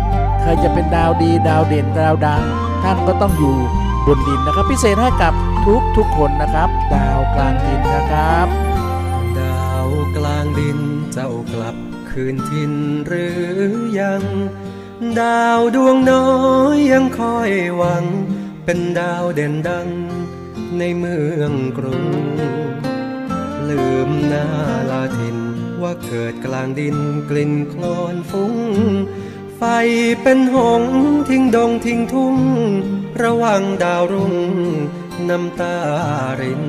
[0.42, 2.44] ใครจะเป็นดาวดีดาวเด่นดาวดัง
[2.84, 3.56] ท่านก็ต้องอยู่
[4.06, 5.34] บนดินนะครับ พิเศษให้กับ
[5.66, 8.48] ทุกทุกคนนะครับ ดาวกลางดินนะครับ
[9.40, 10.80] ดาวกลางดิน
[11.14, 11.76] เจ้ากลับ
[12.10, 12.74] คืนทิน
[13.06, 13.44] หรือ
[14.00, 14.24] ยัง
[15.20, 16.28] ดาวดวงน้อ
[16.76, 18.04] ยยังคอยหวัง
[18.66, 19.88] เป็นดาวเด่นดัง
[20.80, 22.06] ในเมืองกรุง
[23.70, 24.48] ลืมหน้า
[24.92, 25.38] ลาทิน
[25.82, 26.98] ว่าเกิดกลางดิน
[27.30, 28.56] กลิ่นโคลนฟุ้ง
[29.58, 29.62] ไฟ
[30.22, 30.84] เป็นหง
[31.30, 32.38] ทิ้งดงทิ้งทุ่ง
[33.22, 34.36] ระวังดาวรุ่ง
[35.30, 35.78] น้ำตา
[36.42, 36.66] ริน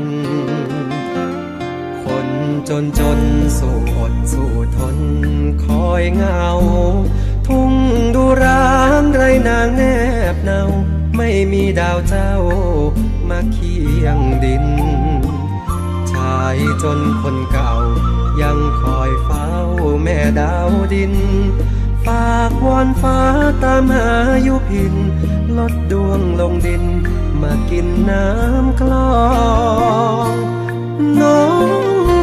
[2.02, 2.28] คน
[2.68, 3.20] จนจน
[3.58, 4.98] สู้อดสู้ทน
[5.64, 6.46] คอยเงา
[7.46, 7.72] ทุ่ง
[8.14, 8.68] ดูร้า
[9.00, 9.82] งไรนางแน
[10.34, 10.60] บเนา
[11.16, 12.32] ไม่มีดาวเจ้า
[13.30, 14.66] มาเคียงดิน
[16.12, 17.72] ชายจนคนเก่า
[18.42, 19.50] ยังคอยเฝ้า
[20.02, 21.14] แม่ดาวดิน
[22.04, 23.20] ฝากวอนฟ้า
[23.62, 24.10] ตามหา
[24.46, 24.94] ยุพิน
[25.58, 26.84] ลดดวงลงดิน
[27.40, 29.16] มากินน้ำคลอ
[30.28, 30.32] ง
[31.20, 31.68] น้อง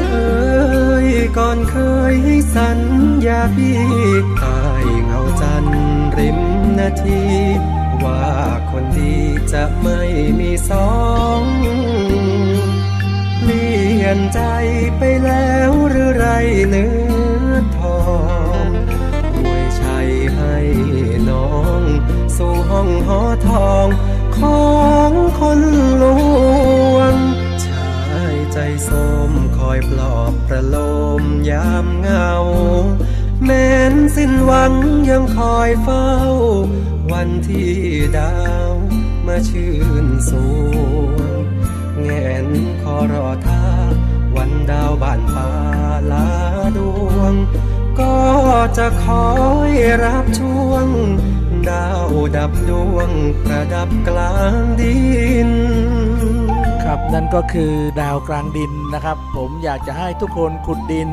[0.09, 1.75] เอ๋ยก่อนเค
[2.11, 2.79] ยให้สัญ
[3.25, 3.79] ญาพี่
[4.39, 4.61] ใต้
[5.05, 5.65] เงาจัน
[6.17, 6.39] ริม
[6.77, 7.23] นาที
[8.05, 8.29] ว่า
[8.71, 9.17] คนดี
[9.53, 10.01] จะไม่
[10.39, 10.91] มีสอ
[11.39, 11.41] ง
[13.41, 14.41] เปลี่ยนใจ
[14.97, 16.27] ไปแล้วหรือไร
[16.69, 16.91] เนื้
[17.47, 17.99] อทอ
[18.65, 18.67] ง
[19.35, 20.55] อวยชัยให้
[21.29, 21.81] น้อง
[22.37, 23.87] สู่ห้องหอทอง
[24.37, 24.65] ขอ
[25.09, 25.59] งคน
[26.01, 26.03] ล
[26.95, 27.15] วง
[27.65, 27.91] ชา
[28.33, 28.89] ยใจส
[29.29, 30.75] มคอยปลอบประโล
[31.21, 32.33] มยามเหงา
[33.43, 34.73] แม้นสิ้นหวัง
[35.09, 36.11] ยังคอยเฝ้า
[37.19, 37.73] วันที่
[38.17, 38.33] ดา
[38.69, 38.71] ว
[39.27, 39.73] มาชื่
[40.03, 40.31] นส
[40.69, 41.43] วง
[42.01, 42.09] แง
[42.45, 42.47] น
[42.81, 43.63] ขอรอท่า
[44.35, 45.49] วันดาวบ้านฟ้า
[46.11, 46.29] ลา
[46.77, 47.33] ดวง
[47.99, 48.15] ก็
[48.77, 49.27] จะคอ
[49.69, 49.71] ย
[50.05, 50.87] รับช่วง
[51.69, 53.09] ดาวดับดวง
[53.43, 55.05] ประดับกลางดิ
[55.47, 55.49] น
[56.83, 61.09] ครับนั่นก็คือดาวกลางดินนะครับ ผมอยากจะให้ทุกคนขุดดิน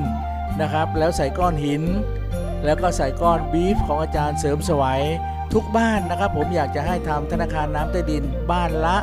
[0.61, 1.83] นะครับ แล้วใส่ก้อนหิน
[2.65, 5.03] แล้วก็ใส่ก้อนบีฟของอาจารย์เสริมสวัย
[5.53, 8.97] ทุกบ้านนะครับ ผมอยากจะให้ทำธนาคารน้ำใต้ดินบ้านละ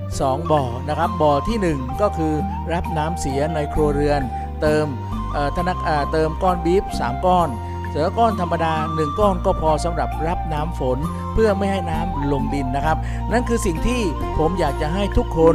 [0.00, 2.34] 2 บ่อนะครับ บ่อทีหนึ่1 ก็คือ
[2.72, 4.20] รับน้ำเสียในครัวเรือน
[4.62, 4.86] เติม
[5.32, 7.48] เอ่อธนาเอ่อเติมก้อนบีฟ3ก้อน
[7.90, 10.98] เสือก้อนธรรมดา 1 ก้อนก็พอสำหรับรับน้ำฝน
[11.32, 12.96] เพื่อไม่ให้น้ำลงดินนะครับ
[13.32, 14.00] นั่นคือสิ่งที่
[14.38, 15.54] ผมอยากจะให้ทุกคน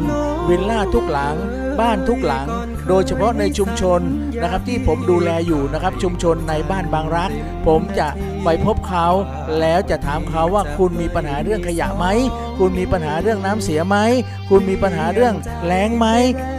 [0.49, 1.35] วิลล่าทุกหลัง
[1.79, 2.47] บ้านทุกหลัง
[2.87, 4.01] โดยเฉพาะในชุมชน
[4.41, 7.31] นะครับที่ผมดูแลอยู่นะครับชุมชนในบ้านบางรัก
[7.67, 8.07] ผมจะ
[8.43, 9.07] ไปพบเขา
[9.59, 12.05] แล้วจะถามเขาว่าคุณมีปัญหาเรื่องขยะไหม
[12.59, 13.97] คุณมีปัญหาเรื่องน้ำเสียไหม
[14.49, 16.07] คุณมีปัญหาเรื่องแล้งไหม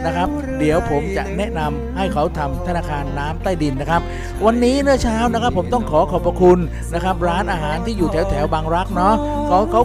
[0.05, 0.29] นะครับ
[0.59, 4.01] เดี๋ยวผมจะแนะนำให้เขาทำธนาคารน้ำใต้ดินนะครับ
[4.45, 6.59] วันนี้เนื้อเช้านะครับผมต้องขอขอบพระคุณ
[6.93, 9.15] นะครับร้านอาหารที่อยู่แถวแถวบางรักเนาะ
[9.47, 9.81] เขาเขา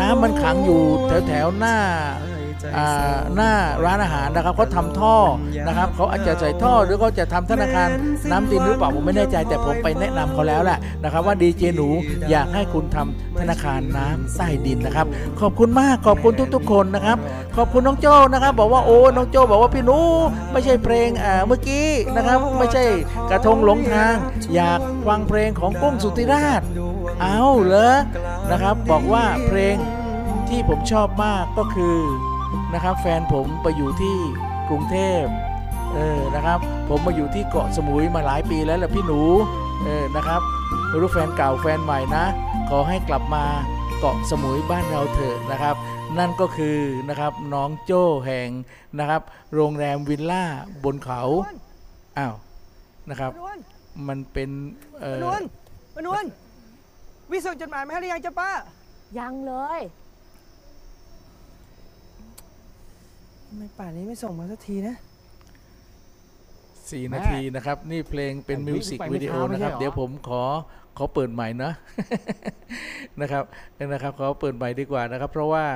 [0.00, 1.76] น้ำมันขังอยู่แถวแถวหน้า
[3.34, 3.52] หน้า
[3.84, 5.16] ร้านอาหารนะครับเขาทำท่อ
[5.66, 7.88] นะครับเขาอาจจะใส่ท่อหรือเขาจะทำธนาคาร
[8.30, 11.88] น้ำดินหรือเปล่าผมไม่แน่ใจ แต่ผมไปแนะนำเขาแล้วแหละนะครับ ว่าดีเจหนู
[12.30, 15.06] อยากให้คุณทำธนาคารน้ำใต้ดินนะครับ
[15.40, 17.18] ขอบคุณมากขอบคุณทุก ๆ คนนะครับ
[17.56, 19.98] ขอบคุณน้องโจ้นะครับ บอกว่าโอ้น้องโจ้บอกว่าพี่หนู
[20.52, 21.08] ไม่ใช่เพลง
[21.46, 22.84] เมื่อกี้นะครับไม่ใช่
[23.30, 24.14] กระทงหลงทาง
[24.54, 26.62] อยากฟังเพลงของกุ้งสุธิราช
[27.22, 27.94] เอาเหรอ
[28.50, 29.76] นะครับ บอกว่าเพลง
[30.48, 31.96] ที่ผมชอบมากก็คือ
[32.74, 34.16] นะครับ แฟนผมไปอยู่ที่
[34.68, 35.24] กรุงเทพ
[35.94, 39.20] เออนะครับ ผมมาอยู่ที่เกาะสมุยมาหลายปีแล้วแหละพี่หนู
[39.84, 40.40] เออนะครับ
[40.88, 42.24] ไม่รู้แฟนเก่าแฟนใหม่นะ
[42.68, 43.44] ขอให้กลับมา
[43.98, 45.76] เกาะสมุยบ้านเราเถอะนะครับ
[46.18, 48.48] นั่นก็คือนะครับน้องโจ้แห่ง
[48.98, 49.22] นะครับ
[49.54, 50.44] โรงแรมวิลล่า
[50.84, 51.22] บนเขา
[52.18, 52.34] อ้าว
[53.10, 53.58] นะครับมนวน
[54.08, 54.50] มันเป็น
[55.00, 55.42] เอมอนวน
[55.96, 56.24] มนวน
[57.30, 58.50] วิส่งจดหมายมาให้หรือยังจ๊ะป้า
[59.18, 59.80] ยังเลย
[63.45, 64.96] ทำ ไมป่านนี้ไม่ส่งมาสักทีนะ
[66.90, 70.42] สี่นาทีนะครับ นี่เพลงเป็นมิวสิกวิดีโอนะครับ เดี๋ยวผมขอ
[70.96, 71.72] ขอเปิดใหม่นะ
[73.20, 73.44] นะครับ
[73.92, 75.66] นะครับขอเปิดใหม่ดีกว่านะครับ เพราะว่า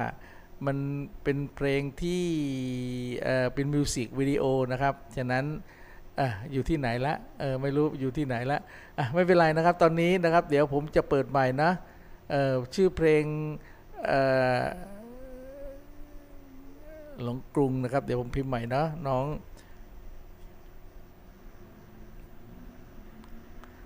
[0.67, 0.77] มัน
[1.23, 2.25] เป็นเพลงที่
[3.25, 5.45] เอ่อเป็นมิวสิกวิดีโอนะครับ ฉะนั้น
[6.21, 8.59] อะอยู่ที่ไหนละเออไม่รู้อยู่ที่ไหนละ
[8.99, 11.71] อะไม่เป็นไรนะครับ ตอนนี้นะครับ เดี๋ยวผมจะเปิดใหม่นะ
[12.31, 13.25] เอ่อชื่อเพลง
[14.07, 14.21] เอ่
[14.59, 14.63] อ
[17.25, 19.27] หลงกรุงนะครับ เดี๋ยวผมพิมพ์ใหม่นะน้อง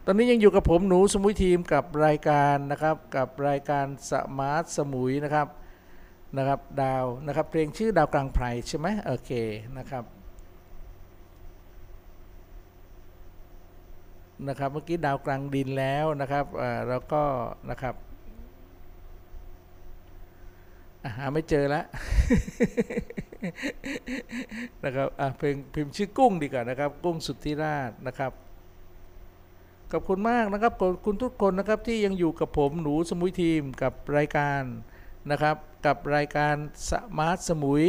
[0.06, 5.48] ตอนนี้ยังอยู่กับผมหนูสมุยทีมกับรายการนะครับกับรายการสมาร์ทสมุยนะครับ
[6.36, 9.30] นะครับดาวนะครับเพลงชื่อดาวกลางไพรใช่ไหมโอเค
[9.78, 10.04] นะครับ
[14.48, 17.22] นะครับเมื่อกี้ดาวกลางดินแล้วนะครับอ่าแล้วก็
[17.70, 17.94] นะครับ
[21.16, 21.84] หาไม่เจอแล้ว
[24.84, 28.32] นะครับอะเพลงพิมพ์ชื่อกุ้งดีกว่านะครับ กุ้งสุทธิราชนะครับ
[29.92, 34.62] ขอบคุณมากนะครับขอบคุณทุกคนนะครับที่ยังอยู่กับผมหนูสมุยทีมกับรายการ
[35.30, 36.54] นะครับกับรายการ
[36.90, 37.84] สมาร์ทสมุย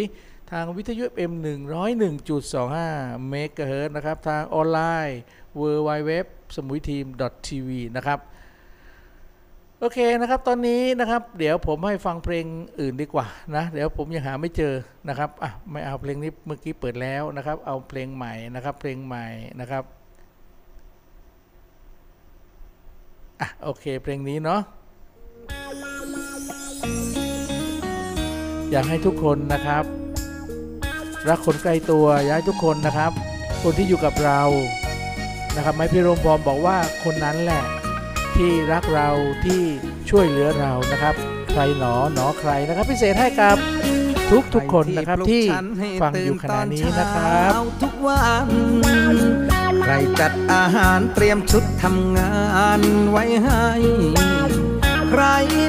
[0.51, 1.33] ทางวิทยุ M
[2.11, 5.19] 101.25 เมกะเฮิรตนะครับ ทางออนไลน์
[5.59, 6.11] w w w
[6.55, 7.05] สมุยทีม
[7.47, 8.19] .tv นะครับ
[9.79, 12.45] โอเคนะครับตอนนี้นะครับ เดี๋ยวผมให้ฟังเพลง
[12.79, 14.73] อื่นดีกว่านะ เดี๋ยวผมยังหาไม่เจอ
[15.09, 19.25] นะครับอะไม่เอาเพลงนี้เมื่อกี้เปิดแล้วนะครับ เอาเพลงใหม่นะครับ เพลงใหม่
[19.59, 19.83] นะครับ
[23.39, 24.61] อะโอเคเพลงนี้เนาะ
[28.71, 29.83] อยากให้ทุกคนนะครับ
[31.29, 33.11] รักคนใกล้ตัวอยากให้ทุกคนนะครับ
[33.63, 34.41] คนที่อยู่กับเรา
[35.55, 37.63] นะครับไม้พิรมพรบอกว่าคนนั้นแหละ
[38.37, 39.09] ที่รักเรา
[39.45, 39.63] ที่
[40.09, 41.15] ช่วยเหลือเรานะครับ
[41.51, 43.57] ใครหนอหนอใครนะครับ พิเศษให้กับ
[44.31, 45.43] ทุกทุกๆคนนะครับที่
[46.01, 48.47] ฟังอยู่ขณะนี้นะครับทุกวัน
[49.83, 52.35] ใครจัดอาหารเตรียมชุดทำงา
[52.79, 53.67] นไว้ให้
[55.09, 55.23] ใคร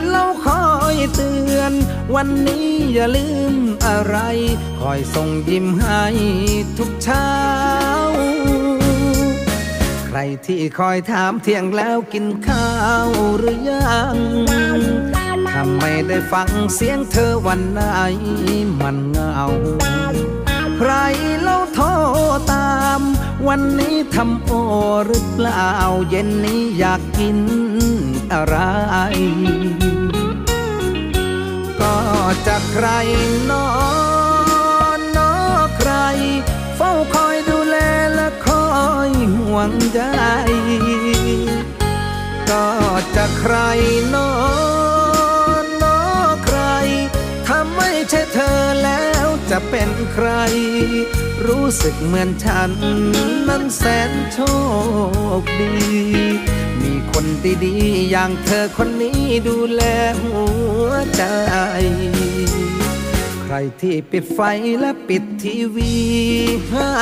[0.09, 1.73] เล่าคอยเตือน
[2.15, 3.55] วันนี้อย่าลืม
[3.87, 4.17] อะไร
[4.81, 6.05] คอยส่งยิ้มให้
[6.79, 7.29] ทุกเช้า
[8.06, 8.06] ใค
[10.17, 12.71] รที่คอยถามเที่ยงแล้วกินข้า
[13.07, 14.17] วหรือยัง
[15.55, 17.83] ถ้าไม่ได้ฟังเสียงเธอวันไหน
[18.81, 19.45] มันเงา
[20.77, 20.93] ใคร
[21.43, 21.87] เล่าโทร
[22.53, 23.01] ตาม
[23.49, 24.51] วันนี้ทำโอ
[25.07, 25.71] หรือเปล่า
[26.11, 27.39] เย็นนี้อยากกิน
[28.33, 28.57] อะไร
[31.81, 31.97] ก็
[32.47, 32.87] จะใคร
[33.51, 33.69] นอ
[34.99, 35.33] นนอ
[35.77, 35.93] ใคร
[36.77, 37.56] เฝ้าคอยดู
[39.55, 40.01] วงใย
[42.51, 42.67] ก็
[43.17, 43.55] จะใคร
[44.15, 44.33] นอ
[45.63, 46.01] นนอ
[46.45, 46.59] ใคร
[47.47, 50.29] ถ้าไม่ใช่เธอแล้วจะเป็นใคร
[51.47, 52.71] รู้สึกเหมือนฉัน
[53.49, 54.39] นั้นแสนโช
[55.41, 55.75] คดี
[56.83, 57.27] มีคน
[57.65, 59.83] ดีๆอย่างเธอคนนี้ดูแล
[60.23, 60.41] หั
[60.87, 61.23] วใจ
[63.43, 64.41] ใครที่ปิดไฟ
[64.81, 65.95] และปิดทีวี
[66.71, 66.93] ให้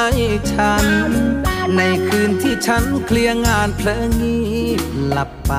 [0.52, 0.86] ฉัน
[1.76, 4.38] ในคืนที่ฉันเคลียร์งานเพลิงงี
[4.80, 5.52] บหลับไป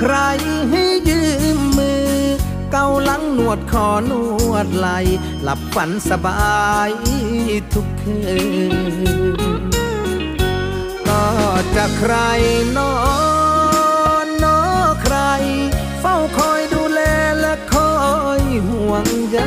[0.00, 0.14] ใคร
[0.70, 1.22] ให้ยื
[1.56, 2.12] มมือ
[2.72, 4.12] เกาลังนวดคอน
[4.50, 4.88] วดไหล
[5.42, 6.90] หลับฝันสบาย
[7.74, 8.20] ทุกคื
[8.72, 8.74] น
[11.08, 11.24] ก็
[11.76, 12.14] จะใคร
[12.76, 12.94] นอ
[14.24, 14.60] นนอ
[15.02, 15.16] ใคร
[16.00, 17.00] เฝ้าคอยดูแล
[17.40, 17.92] และคอ
[18.40, 19.38] ยห่วงใย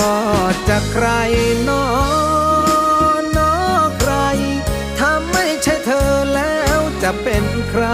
[0.00, 0.16] ก็
[0.68, 1.06] จะใคร
[1.68, 1.84] นอ
[2.24, 2.25] น
[7.02, 7.86] จะเป็นใคร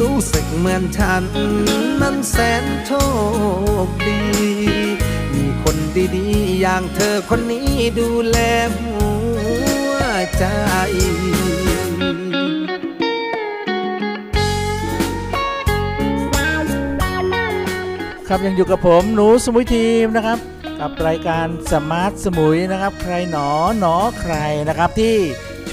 [0.00, 1.24] รู้สึกเหมือนฉัน
[2.00, 2.92] นั้นแสนโช
[3.86, 4.22] คดี
[5.34, 5.76] มีคน
[6.16, 8.38] ดีๆ อย่างเธอคนนี้ดูแล
[8.76, 8.94] หั
[9.90, 9.96] ว
[10.38, 10.44] ใจ
[18.28, 20.38] ครับยังอยู่กับผมหนูสมุยทีมนะครับ
[20.80, 24.34] กับรายการ Smart สมุยนะครับ ใครหนอหนอใคร
[24.68, 25.16] นะครับที่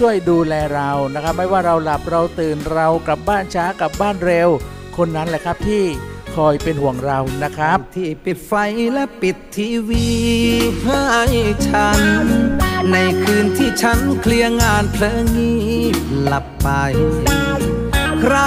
[0.05, 4.49] ช่วยดูแลเรานะครับ ไม่ว่าเราหลับเราตื่นเรากลับบ้านช้ากลับบ้านเร็ว
[4.97, 5.83] คนนั้นแหละครับที่
[6.35, 8.53] คอยเป็นห่วงเรานะครับ ที่ปิดไฟ
[8.93, 10.07] และปิดทีวี
[10.85, 11.03] ให้
[11.67, 12.01] ฉัน
[12.91, 15.55] ในคืนที่ฉันเคลียร์งานเผลองี
[15.95, 16.69] บหลับไป
[18.21, 18.37] ใคร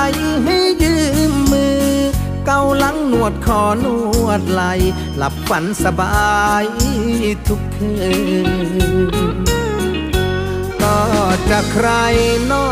[0.45, 0.97] ให้ยื
[1.31, 1.87] มมือ
[2.47, 3.87] เกาลังนวดคอน
[4.27, 4.63] วดไหล
[5.17, 6.65] หลับฝันสบาย
[7.49, 7.95] ทุกคื
[9.25, 9.26] น
[11.37, 11.91] ก็จะใคร
[12.53, 12.69] นอ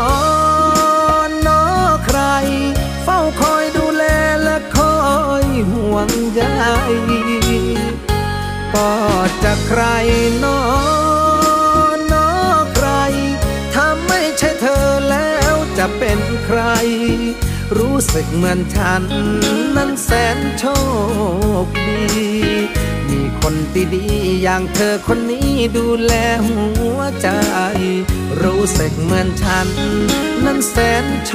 [1.27, 1.63] นนอ
[2.05, 2.21] ใคร
[3.03, 4.03] เฝ้าคอยดูแล
[4.43, 4.97] และคอ
[5.43, 6.41] ยห่วงใย
[8.75, 8.93] ก็
[9.43, 9.81] จะใคร
[10.43, 10.61] นอ
[11.95, 12.29] นนอ
[12.73, 12.89] ใคร
[13.73, 16.61] ถ้าไม่ใช่เธอแล้วจะเป็นใคร
[17.77, 19.03] รู้สึกเหมือนฉัน
[19.75, 20.65] นั้นแสนโช
[21.63, 22.31] คดี
[23.47, 23.61] คน
[23.95, 26.13] ดีๆอย่างเธอคนนี้ดูแล
[26.47, 26.59] หั
[26.97, 27.27] วใจ
[28.41, 29.67] รู้สึกเหมือนฉัน
[30.45, 31.33] นั้นแสนโช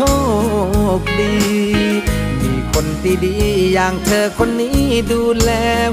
[0.99, 1.37] คดี
[2.43, 2.87] มีคน
[3.25, 5.51] ดีๆอย่างเธอคนนี้ดูแล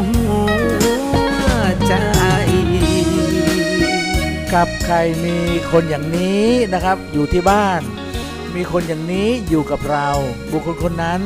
[0.07, 0.21] หั
[1.45, 1.51] ว
[1.87, 1.93] ใจ
[4.53, 5.37] กับใครมี
[5.71, 7.81] คนอย่างนี้นะครับอยู่ที่บ้าน
[8.55, 10.07] มีคนอย่างนี้อยู่กับเรา
[10.51, 11.21] บุคคลคนนั้น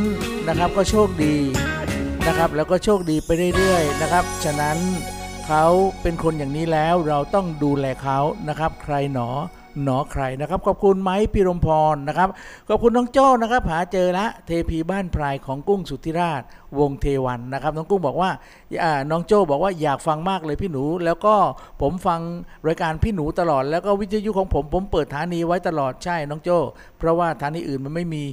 [0.47, 1.37] นะครับก็โชคดี
[2.27, 4.77] นะครับ แล้วก็โชคดีไปเรื่อยๆนะครับ ฉะนั้น
[5.47, 5.65] เขา
[6.01, 9.29] เป็นคนอย่างนี้แล้วเราต้องดูแลเขานะครับ ใครหนอ
[9.83, 12.29] หนอใครนะครับ ขอบคุณไม้พิรมพรนะครับ
[12.69, 16.41] ขอบคุณน้องโจ้นะครับหาเจอละเทพีบ้านพรายของกุ้งสุธิราช
[16.79, 18.31] วงเทวันนะครับน้องกุ้งบอกว่า
[19.11, 21.35] น้องโจ้บอกว่าอยากฟังมากเลยพี่หนู แล้วก็
[21.81, 22.19] ผมฟัง
[22.67, 26.57] รายการพี่หนูตลอด แล้วก็วิทยุของผมผมเปิดฐานีไว้ตลอดใช่น้องโจ้
[26.99, 28.23] เพราะว่าฐานีอื่นมันไม่มี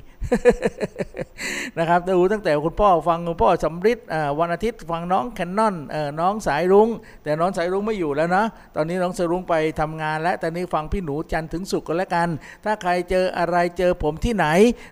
[1.79, 3.99] นะครับดูตั้งแต่คุณพ่อฟังคุณพ่อสำริด
[4.39, 5.75] วันอาทิตย์ฟังน้องแคนนอน
[6.21, 6.89] น้องสายรุง้ง
[7.25, 8.45] แต่น้องสายรุ้งไม่อยู่แล้วนะ
[8.77, 12.29] ตอนนี้น้องสายรุ้งไปทำงาน แล้วแต่นี้ฟังพี่หนูจันทร์ถึงสุกก็แล้วกัน
[12.65, 14.47] ถ้าใครเจออะไรเจอผมที่ไหน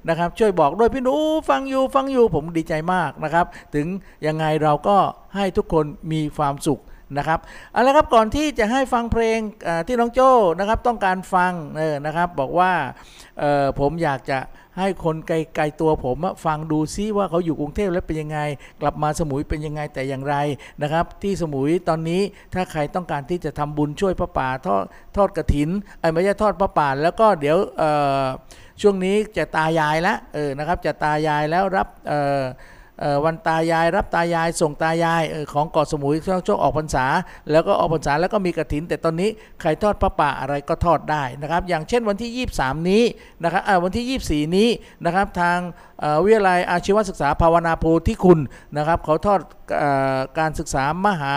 [0.08, 1.14] นะครับ ช่วยบอกด้วยพี่หนู
[1.48, 3.35] ฟังอยู่ฟังอยู่ผมดีใจมากนะครับ
[3.74, 3.86] ถึง
[4.26, 4.96] ยังไงเราก็
[5.36, 6.80] ให้ทุกคนมีความสุข
[7.18, 7.38] นะครับ
[7.72, 9.38] เอาละครับก่อนที่จะให้ฟังเพลง
[9.86, 12.72] ที่น้องโจ้นะครับต้องการฟังเออนะครับบอกว่า
[13.80, 14.38] ผมอยากจะ
[14.80, 18.38] ให้คนไกลๆตัวผมฟังดูซิว่าเขาอยู่กรุงเทพแล้วเป็นยังไง
[18.80, 20.36] กลับมาสมุยเป็นยังไงแต่อย่างไร
[20.82, 22.22] นะครับ ที่สมุยตอนนี้
[22.54, 24.84] ถ้าใครต้องการที่จะทำบุญช่วยพระป่าทอด
[25.16, 25.70] ทอดกระถิน
[26.00, 27.56] ไอ้ไม่ใช่ทอดพระป่าแล้วก็เดี๋ยว
[28.82, 31.88] ช่วงนี้จะตายายแล้วเออนะครับจะตายายแล้วรับ
[33.24, 37.06] วันตายายรับตายายส่งตายายออของเกาะสมุยช่วงช่วงออกพรรษา
[37.50, 39.30] แล้วก็ออกพรรษาแล้วก็มีกระถิน แต่ตอนนี้
[39.60, 43.02] ใครทอดพระป่าอะไรก็ทอดได้นะครับ อย่างเช่นวันที่ 23 นี้
[43.42, 44.68] นะครับอ่าวันที่ 24 นี้
[45.04, 45.58] นะครับทาง
[46.00, 48.40] เอ่อวิทยาลัยอาชีวศึกษาภาวนาโพธิคุณ
[48.76, 49.40] นะครับเขาทอด
[49.80, 49.84] อ
[50.16, 51.34] อการศึกษามหา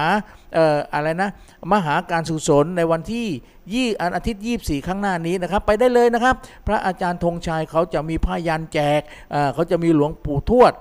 [0.58, 1.30] อออะไรนะ
[1.74, 3.28] มหาการสุสนในวันที่
[3.74, 6.36] ยี่อันอาทิตย์ 24 ข้างหน้านี้นะครับ ไปได้เลยนะครับ
[6.67, 10.74] พระอาจารย์ธงชัยเขาจะมีผ้ายันแจกเเขาจะมีหลวงปู่ทวด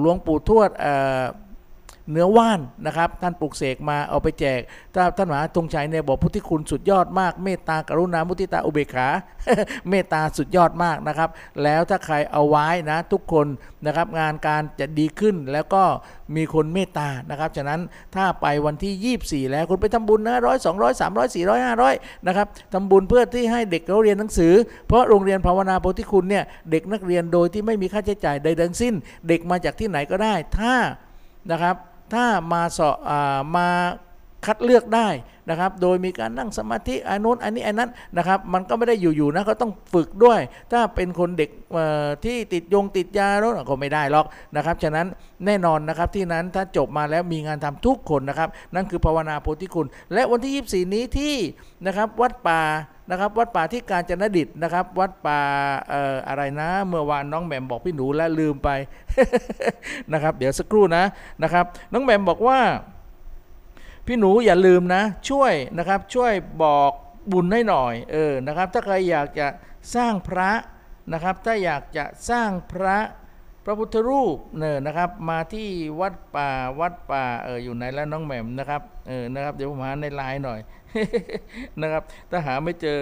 [0.00, 0.70] หลวงปู่ทวด
[2.10, 4.60] เนื้อว่านนะครับ ท่านปลุกเสกมาเอาไปแจก
[4.94, 9.08] ถ้าท่านมหาธงชัยเนี่ยบอกพุทธิคุณสุดยอดมาก เมตตากรุณามุทิตาอุเบกขา
[9.88, 11.30] เมตตาสุดยอดมากนะครับ
[11.62, 13.46] แล้วถ้าใครเอาไว้นะทุกคน
[13.86, 15.82] นะครับงานการจะดีขึ้นแล้วก็
[16.36, 17.80] มีคนเมตตานะครับ ฉะนั้น
[18.14, 21.94] ถ้าไปวันที่ 24 แล้วคุณไปทำบุญนะร้อยสองร้อยสามร้อยสี่ร้อยห้าร้อย
[22.26, 24.52] นะครับทำบุญเพื่อที่ให้เด็กเขาเรียนหนังสือ
[24.88, 28.94] เพราะโรงเรียนภาวนาโพธิคุณเนี่ยเด็กนักเรียนโดยที่ไม่มีค่าใช้จ่ายใดทั้งสิ้น
[29.28, 30.74] เด็กมาจากที่ไหนก็ได้ถ้า
[31.52, 31.76] นะครับ
[32.12, 33.10] ถ้ามาสอบอ
[33.56, 33.68] มา
[34.46, 35.08] คัดเลือกได้
[35.50, 40.40] นะครับ โดยมีการนั่งสมาธิอันนู้นอันนี้อันนั้นนะครับ มันก็ไม่ได้อยู่ๆนะก็ต้องฝึกด้วย
[40.72, 41.50] ถ้าเป็นคนเด็ก
[42.24, 44.26] ที่ติดยงติดยาแล้วก็ไม่ได้หรอก
[44.56, 45.06] นะครับ ฉะนั้น
[45.46, 50.52] แน่นอนนะครับที่นั้นถ้าจบมาแล้วมีงานทำทุกคนนะครับ นั่นคือภาวนาโพธิคุณ และวันที่
[50.86, 51.36] 24 นี้ที่
[51.86, 52.62] นะครับวัดป่า
[53.10, 55.40] นะครับ วัดป่าที่กาญจนดิตนะครับ วัดป่า
[55.90, 58.70] เอ่ออะไรนะ เมื่อวานน้องแหม่มบอกพี่หนูและลืมไป
[60.12, 61.04] นะครับ เดี๋ยวสักครู่นะ
[61.42, 62.58] นะครับ น้องแหม่มบอกว่า
[64.06, 66.32] พี่หนูอย่าลืมนะ ช่วยนะครับ ช่วย
[66.62, 66.90] บอก
[67.32, 69.46] บุญให้หน่อยเออนะครับ ถ้าใครอยากจะ
[69.94, 70.50] สร้างพระ
[71.12, 72.98] นะครับ ถ้าอยากจะสร้างพระ
[73.64, 75.68] พระพุทธรูปเนอนะครับ มาที่
[76.00, 76.50] วัดป่า
[76.80, 80.60] วัดป่าเอออยู่ไหนแล้วน้องแหม่มนะครับเออนะครับ เดี๋ยวผมหาในไลน์หน่อย
[81.82, 82.98] นะครับ ถ้าหาไม่เจอ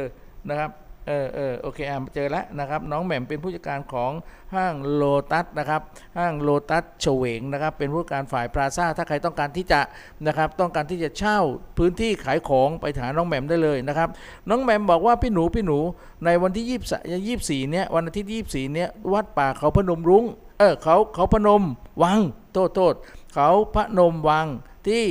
[0.51, 0.70] นะครับ
[1.09, 4.12] เออเออโอเคอะเจอแล้วนะครับ น้องแหม่มเป็นผู้จัดการของ
[4.55, 5.82] ห้างโลตัสนะครับ
[6.18, 9.80] ห้างโลตัสเฉวงนะครับ เป็นผู้จัดการฝ่ายพลาซ่า ถ้าใครต้องการที่จะ
[10.26, 11.38] นะครับ ต้องการที่จะเช่า
[11.78, 14.09] พื้นที่ขายของไปหาน้องแหม่มได้เลยนะครับ
[14.49, 15.78] น้องแหม่มบอกว่าพี่หนูพี่หนู
[16.24, 20.24] ในวันที่ยี่สิบสี่เนี้ยวันอาทิตย์ยี่สี่เนี้ยวัดป่าเขาพนมรุ้ง
[20.59, 21.62] เออเขาเขาพนม
[22.03, 22.20] วัง
[22.53, 22.95] โทษโทษ
[23.34, 24.47] เขาพนมวัง
[24.88, 25.05] ที่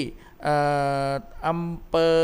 [1.48, 2.18] อำเภอ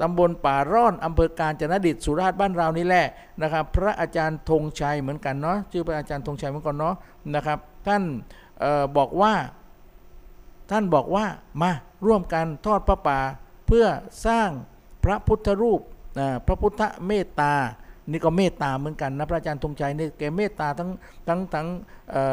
[0.00, 3.06] ตำบลป่าร่อนอำเภอการจนดิตสุราษฎร์บ้านเรานี่แหละ
[3.42, 6.94] นะครับ พระอาจารย์ธงชัยเหมือนกันเนาะชื่อพระอาจารย์ธงชัยเหมือนกันเนาะ
[7.34, 8.02] นะครับ ท่าน
[8.62, 9.34] ออบอกว่า
[10.70, 11.26] ท่านบอกว่า
[11.62, 11.70] มา
[12.06, 13.18] ร่วมกันทอดพระป่า
[13.66, 13.86] เพื่อ
[14.26, 14.50] สร้าง
[15.04, 15.80] พระพุทธรูป
[16.46, 17.54] พระพุทธเมตตา
[18.10, 20.90] นี่ก็เมตตาเหมือนกันนะพระอาจารย์ธงชัยเนี่ยแกเมตตาทั้ง
[21.28, 21.66] ทั้งทั้ง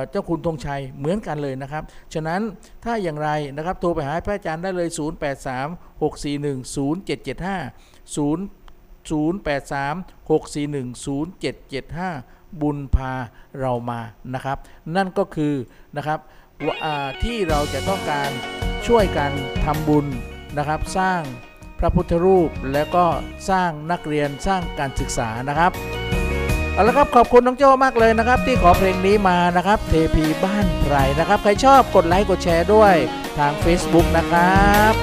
[0.10, 2.42] เจ้าคุณธงชัยเหมือนกันเลยนะครับ ฉะนั้น
[2.84, 8.38] ถ้าอย่างไรนะครับโทรไปหาพระอาจารย์ได้เลย 083 641 0775 0
[9.10, 10.88] 083 641
[11.42, 13.14] 0775 บุญพา
[13.60, 14.00] เรามา
[14.34, 14.58] นะครับ
[14.96, 15.54] นั่นก็คือ
[15.98, 16.20] นะครับ
[17.24, 18.30] ที่เราจะต้องการ
[18.88, 19.32] ช่วยกัน
[19.66, 20.06] ทำบุญ
[20.58, 21.22] นะครับสร้าง
[21.84, 23.06] ระพุทธรูป แล้วก็
[23.50, 25.72] สร้างนักเรียนสร้างการศึกษานะครับ
[26.74, 32.96] เอาละครับขอบคุณน้องโจ้มากเลยนะครับ ที่ขอเพลงนี้มานะครับ เทพีบ้านไพรนะครับ ใครชอบกดไลค์กดแชร์ด้วย
[33.38, 34.94] ทาง Facebook นะครับ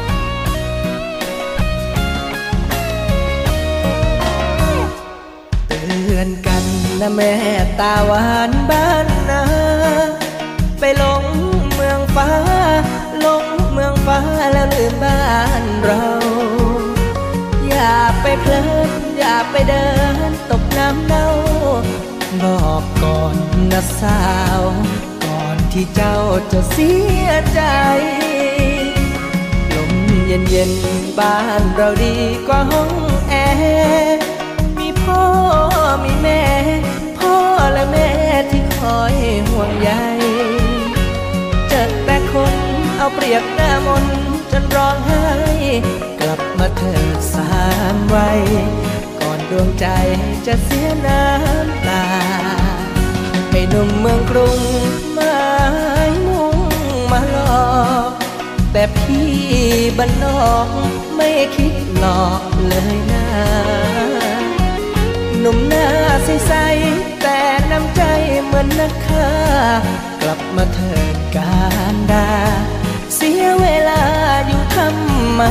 [5.67, 5.83] เตื
[6.17, 6.65] อนกัน
[7.01, 7.33] นะแม่
[7.81, 9.43] ตาหวานบ้านนา
[10.81, 11.25] ไปลง
[11.75, 12.29] เมืองฟ้า
[13.25, 14.19] ลงเมืองฟ้า
[14.53, 15.21] แล้วลืมบ้า
[15.63, 19.87] นเราาไปเพลิน อย่าไปเดิ
[20.29, 21.27] นตกน้ำเน่า
[22.43, 23.37] บอกก่อน
[23.73, 24.23] นะสา
[24.61, 24.63] ว
[25.25, 26.17] ก่อนที่เจ้า
[26.53, 26.93] จะเสี
[27.25, 27.61] ยใจ
[29.75, 29.93] ลม
[30.27, 32.17] เย็นเย็นๆบ้านเราดี
[32.47, 32.91] กว่าห้อง
[33.29, 33.35] แอ
[34.09, 48.43] ร์ามวัย
[49.21, 49.87] ก่อนดวงใจ
[50.47, 52.05] จะเสียน้ำตา
[53.51, 54.61] ให้หนุ่มเมืองกรุง
[55.13, 55.39] ไม้
[56.27, 56.57] มุ่ง
[57.11, 57.37] มาหล
[57.69, 58.11] อก
[58.73, 59.31] แต่พี่
[59.99, 60.69] บ้านนอก
[61.17, 63.27] ไม่คิดหลอกเลยนะ
[65.39, 65.87] หนุ่มหน้า
[66.25, 67.39] ใสๆแต่
[67.71, 68.03] น้ำใจ
[68.45, 69.31] เหมือนนักฆ่า
[70.21, 71.59] กลับมาเถิดกา
[71.93, 72.31] รดา
[73.15, 74.03] เสียเวลา
[74.47, 75.43] อยู่ทำไม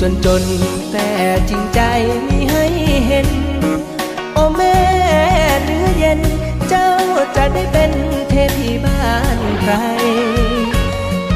[0.00, 0.42] จนจน
[0.92, 1.08] แต่
[1.48, 1.80] จริงใจ
[2.26, 2.64] มีให้
[3.06, 3.28] เห็น
[4.34, 4.76] โอ้แม่
[5.64, 6.20] เนื้อเย็น
[6.68, 6.88] เจ้า
[7.36, 7.92] จะได้เป็น
[8.28, 9.72] เทพีบ้านใคร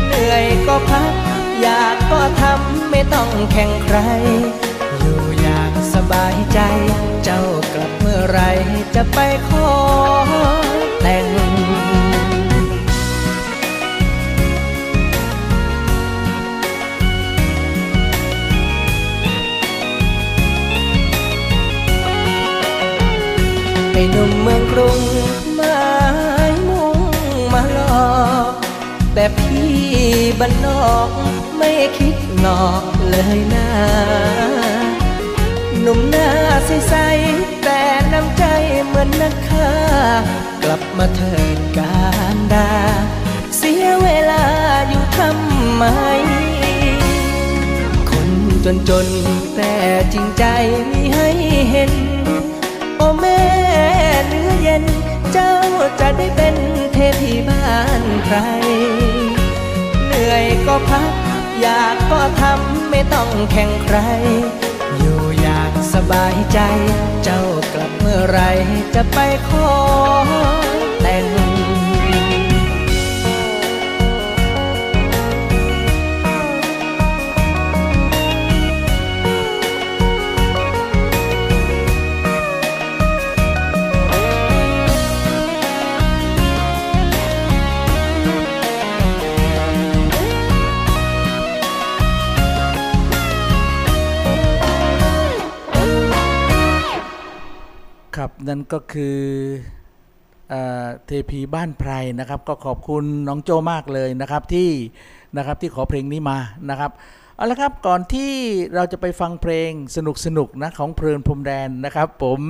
[0.07, 1.13] เหนื่อยก็พัก
[1.61, 3.99] อยากก็ทำไม่ต้องแข่งใคร
[4.99, 6.61] อยู่อย่างสบายใจ
[7.25, 7.43] เจ้า
[7.73, 8.41] กลับเมื่อไร
[8.95, 9.71] จะไปขอ
[11.03, 11.27] แต่ง
[24.11, 25.01] หนุ่มเมืองกรุง
[25.55, 25.81] ไม้
[26.69, 26.99] มุ่ง
[27.53, 28.17] มาหลอ
[28.51, 28.53] ก
[29.15, 29.73] แต่พี่
[30.39, 31.11] บ้านนอก
[31.59, 33.69] ไม่คิดหลอกเลยนะ
[35.81, 36.29] หนุ่มหน้า
[36.67, 37.81] ใสๆแต่
[38.13, 38.45] น้ำใจ
[38.87, 39.71] เหมือนนักฆ่า
[40.63, 42.03] กลับมาเถิดกา
[42.35, 42.73] รดา
[43.57, 44.45] เสียเวลา
[44.89, 45.85] อยู่ทำไม
[48.11, 48.29] คน
[48.65, 49.73] จนจนๆแต่
[50.13, 50.45] จริงใจ
[50.91, 51.29] มีให้
[51.71, 51.93] เห็น
[56.17, 56.57] ได้เป็น
[56.93, 58.37] เทพีบ้านใคร
[60.07, 61.13] เหนื่อยก็พัก
[61.61, 63.99] อยากก็ทำไม่ต้องแข่งใคร
[64.99, 66.59] อยู่อยากสบายใจ
[67.25, 67.43] เจ้า
[67.73, 68.41] กลับเมื่อไร
[68.95, 69.73] จะไปขอ
[98.49, 99.19] นั่นก็คือ
[101.07, 104.71] เทพีบ้านไพรนะครับ ก็ขอบคุณน้องโจมากเลยนะครับที่
[105.37, 106.39] นะครับที่ขอเพลงนี้มา
[106.71, 106.91] นะครับ
[107.37, 108.33] เอาละครับก่อนที่
[108.75, 112.41] เราจะไปฟังเพลงสนุกสนุกนะของเพลินพรมแดนนะครับ ผม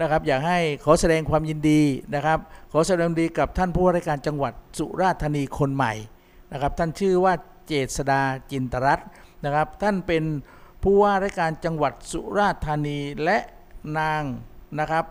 [0.00, 1.82] นะครับอยากให้ขอแสดงความยินดี
[2.14, 2.38] นะครับ
[2.72, 5.92] ขอแสดงความยินดีกับท่านผู้ว่าราชการจังหวัดสุราษฎร์ธานีคนใหม่
[6.52, 7.32] นะครับ ท่านชื่อว่า
[7.66, 9.08] เจษดาจินตรัตน์
[9.44, 10.24] นะครับ ท่านเป็น
[10.82, 13.38] ผู้ว่าราชการจังหวัดสุราษฎร์ธานีและ
[13.98, 14.22] นาง
[14.80, 15.04] นะครับ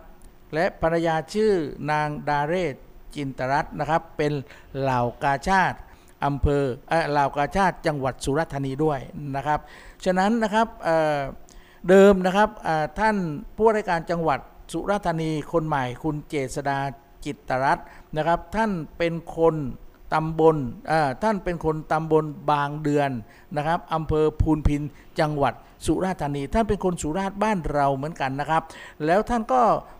[0.54, 1.52] และภรรยาชื่อ
[1.90, 2.74] นางดาเรศ
[3.14, 4.32] จินตรัตน์นะครับ เป็น
[4.80, 5.78] เหล่ากาชาติ
[6.24, 6.64] อำเภอ
[7.10, 9.00] เหล่ากาชาติจังหวัดสุราษฎร์ธานีด้วย
[9.36, 9.60] นะครับ
[10.04, 12.48] ฉะนั้นนะครับเเดิมนะครับ
[12.98, 13.16] ท่าน
[13.54, 14.40] ผู้ว่าราชการจังหวัด
[14.72, 16.78] สุราษฎร์ธานีคนใหม่คุณเจษดา
[17.24, 17.86] จิตตรัตน์
[18.16, 19.54] นะครับ ท่านเป็นคน
[20.14, 20.56] ตำบล
[21.22, 23.10] ท่านเป็นคนตำบลบางเดือน
[23.56, 24.82] นะครับอำเภอพูนพิน
[25.20, 25.54] จังหวัด
[25.86, 28.62] สุราษฎร์ธานี ท่านเป็นคนสุราษฎร์บ้านเราเหมือนกันนะครับ
[29.06, 29.62] แล้วท่านก็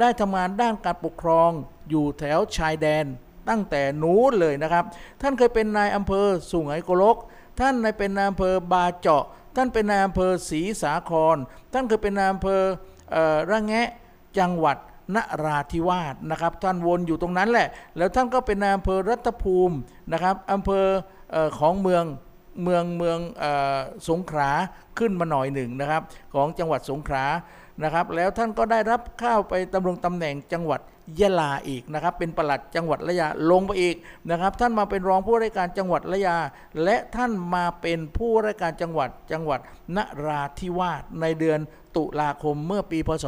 [0.00, 1.50] ได้ทำงานด้านการปกครอง
[1.90, 3.04] อยู่แถวชายแดน
[3.48, 4.84] ตั้งแต่นู้นเลยนะครับ
[5.22, 7.16] ท่านเคยเป็นนายอำเภอสุไหงโกลก
[7.60, 9.24] ท่านในเป็นนายอำเภอบาเจาะ
[9.56, 11.36] ท่านเป็นนายอำเภอศรีสาคร
[11.72, 12.62] ท่านเคยเป็นนายอำเภอ
[13.50, 13.88] ระแงะ
[14.38, 14.76] จังหวัด
[15.14, 19.76] นราธิวาสนะครับ ท่านวนอยู่ตรงนั้นแหละ แล้วท่านก็เป็นนายอำเภอรัตภูมิ
[20.12, 20.84] นะครับอำเภอ
[21.34, 22.04] อของเมือง
[22.62, 23.44] เมืองเมืองอ
[24.08, 24.50] สงขลา
[24.98, 26.02] ขึ้นมาหน่อยหนึ่งนะครับ
[26.34, 27.24] ของจังหวัดสงขลา
[27.82, 30.80] นะครับ แล้วท่านก็ได้รับเข้าไปดำรงตำแหน่งจังหวัด
[31.20, 33.96] ยะลาอีกนะครับ เป็นประหลัดจังหวัดระยาลงไปอีก
[34.30, 36.36] นะครับ ท่านมาเป็นรองผู้ราชการจังหวัดระยา
[36.84, 39.60] และท่านมาเป็นผู้ราชการจังหวัดจังหวัด
[39.96, 41.60] นราธิวาสในเดือน
[41.96, 43.24] ตุลาคมเมื่อปีพศ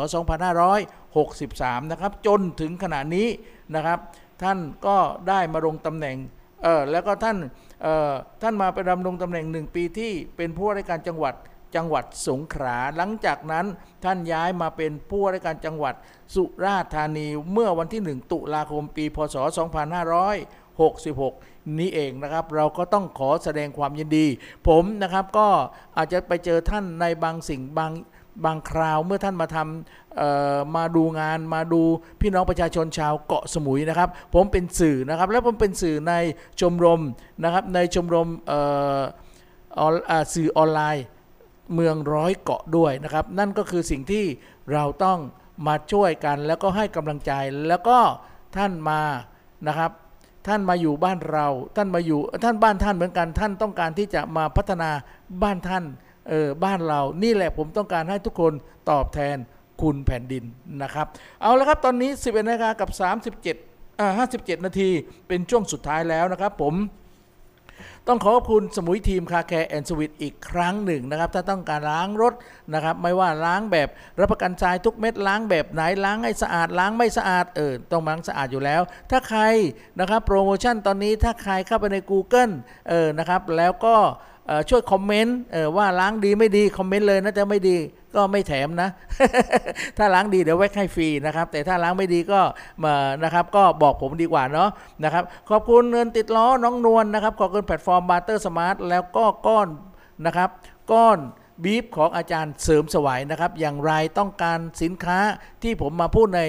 [0.79, 3.29] 2563 นะครับ จนถึงขณะนี้
[3.75, 3.99] นะครับ
[4.43, 4.97] ท่านก็
[5.29, 6.17] ได้มาลงตำแหน่ง
[6.63, 7.37] เออแล้วก็ท่าน
[7.83, 11.35] เออท่านมาไปดำรงตำแหน่งหนึ่งปีที่เป็นผู้ราชการจังหวัด
[11.75, 13.67] จังหวัดสงขลาหลังจากนั้น
[14.05, 15.95] ท่านย้ายมาเป็นผู้ว่าราชการจังหวัด
[16.35, 19.37] สุราษฎร์ธานีเมื่อวันที่ 1 ตุลาคมปีพศ
[20.77, 24.27] 2566 นี้เองนะครับ เราก็ต้องขอแสดงความยินดี
[24.69, 25.49] ผมนะครับก็
[25.97, 27.93] อาจจะไปเจอท่านในบางสิ่งบาง
[28.45, 31.83] บางคราวเมื่อท่านมาทำมาดูงานมาดู
[32.21, 36.13] พี่น้องประชาชนชาวเกาะสมุยนะครับ ผมเป็นสื่อนะครับ และผมเป็นสื่อใน
[36.61, 37.01] ชมรม
[37.43, 38.29] นะครับในชมรม
[40.35, 41.05] สื่อออนไลน์
[41.75, 44.25] เมืองร้อยเกาะด้วยนะครับ นั่นก็คือสิ่งที่
[44.73, 45.19] เราต้อง
[45.67, 47.33] มาช่วยกัน แล้วก็ให้กำลังใจ
[47.69, 47.99] แล้วก็
[48.57, 49.01] ท่านมา
[49.69, 49.91] นะครับ
[50.47, 51.47] ท่านมาอยู่บ้านเรา
[51.77, 54.91] ท่านมาอยู่ท่านบ้านท่านเหมือนกันท่านต้องการที่จะมาพัฒนา
[55.43, 55.85] บ้านท่าน
[56.29, 58.53] เออบ้านเรานี่แหละผมต้องการให้ทุกคน
[58.91, 59.37] ตอบแทน
[59.83, 60.45] คุณแผ่นดิน
[60.83, 61.07] นะครับ
[61.43, 62.91] เอาละครับตอนนี้ 11นาฬิกากับ
[63.45, 64.91] 37อ่า57 นาที
[65.29, 66.75] เป็นช่วงสุดท้ายแล้วนะครับผม
[68.09, 72.35] ต้องขอขอบคุณสมุยทีมคาแคร์แอนด์สวิตอีกครั้งหนึ่งนะครับ ถ้าต้องการล้างรถ
[72.75, 73.89] นะครับ ไม่ว่าล้างแบบ
[74.21, 79.41] รับประกันทรายทุกเม็ดล้างแบบไหนล้างให้สะอาดล้างไม่สะอาดเออต้องล้างสะอาดอยู่แล้ว ถ้าใคร
[80.01, 82.53] นะครับโปรโมชั่นตอนนี้ถ้าใครเข้าไปใน Google
[82.89, 83.97] เออนะครับแล้วก็
[84.69, 85.39] ช่วยคอมเมนต์
[85.77, 87.77] ว่าล้างดีไม่ดีคอมเมนต์เลยนะจะไม่ดี
[88.15, 88.89] ก็ไม่แถมนะ
[89.97, 92.41] ถ้าล้างดีเดี๋ยวแวกให้ฟรีนะครับ แต่ถ้าล้างไม่ดีก็
[92.85, 92.95] มา
[93.25, 94.71] นะครับ ก็บอกผมดีกว่าเนาะ
[95.05, 99.69] นะครับ ขอบคุณเงินติดล้อน้องนวลนะครับ ขอบคุณแพลตฟอร์ม Barter Smart แล้วก็ก้อน
[100.27, 100.49] นะครับ
[100.93, 101.19] ก้อน
[101.65, 105.19] บีฟของอาจารย์เสริมสวัยนะครับ อย่างไรต้องการสินค้า
[105.63, 106.41] ที่ผมมาพูดใน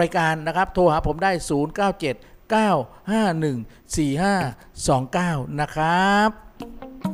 [0.00, 3.58] รายการนะครับ โทรหาผมได้ 097 951
[5.16, 7.09] 4529 นะครับ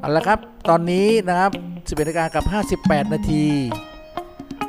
[0.00, 0.38] เอาละครับ
[0.68, 2.44] ตอนนี้นะครับ11นาฬิกากับ
[2.88, 3.46] 58 นาที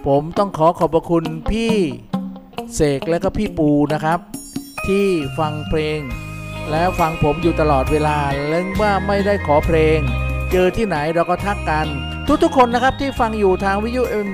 [0.06, 1.74] ผมต้องขอขอบพระคุณพี่
[2.76, 4.20] เสกและก็พี่ปูนะครับ
[4.88, 5.06] ที่
[5.40, 6.00] ฟังเพลง
[6.72, 8.18] แล้วฟังผมอยู่ตลอดเวลา
[8.48, 10.00] เล่งว่าไม่ได้ขอเพลง
[10.52, 11.88] เจอที่ไหนเราก็ทักกัน
[12.44, 14.28] ทุกๆคนนะครับที่ฟังอยู่ทางวิทยุ M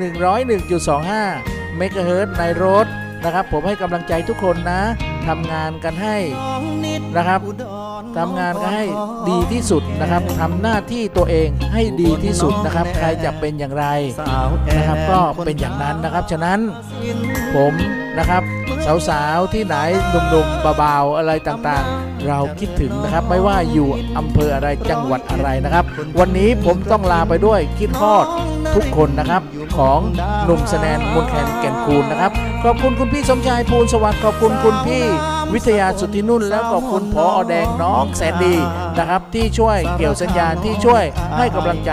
[0.66, 2.88] 101.25 เมกะเฮิรตซ์ในรถ
[3.24, 4.82] นะครับ ผมให้กำลังใจทุกคนนะ
[5.28, 6.18] ทำงานกันให้
[7.18, 7.42] นะครับ
[8.18, 8.86] ทำงานกันให้
[9.30, 13.86] ดีที่สุดนะครับทำหน้าที่ตัวเองให้ดีที่สุดนะครับ ใครจะเป็นอย่างไร
[14.78, 16.60] นะครับ ก็เป็นอย่างนั้นนะครับ ฉะนั้น
[17.56, 17.74] ผม
[18.18, 18.44] นะครับ
[19.10, 19.78] สาวๆที่ไหน
[20.10, 25.86] หนุ่มๆเบาๆอะไรต่างๆ เราคิดถึงนะครับ ไม่ว่าอยู่อำเภออะไรจังหวัดอะไรนะครับ
[26.20, 28.28] วันนี้ผมต้องลาไปด้วยคิดฮอด
[28.76, 29.42] ทุกคนนะครับ
[29.78, 30.00] ของ
[30.46, 32.32] หนุ่มสแนนมนแคนแก่นคูณนะครับ
[32.64, 35.06] ขอบคุณคุณพี่สมชายภูลสวัสดิ์ขอบคุณคุณพี่
[35.54, 38.56] วิทยาสุทธินุ่นแล้วขอบคุณพออแดงน้องแสนดี
[38.98, 41.04] นะครับ ที่ช่วยเกี่ยวสัญญาณที่ช่วย
[41.38, 41.92] ให้กำลังใจ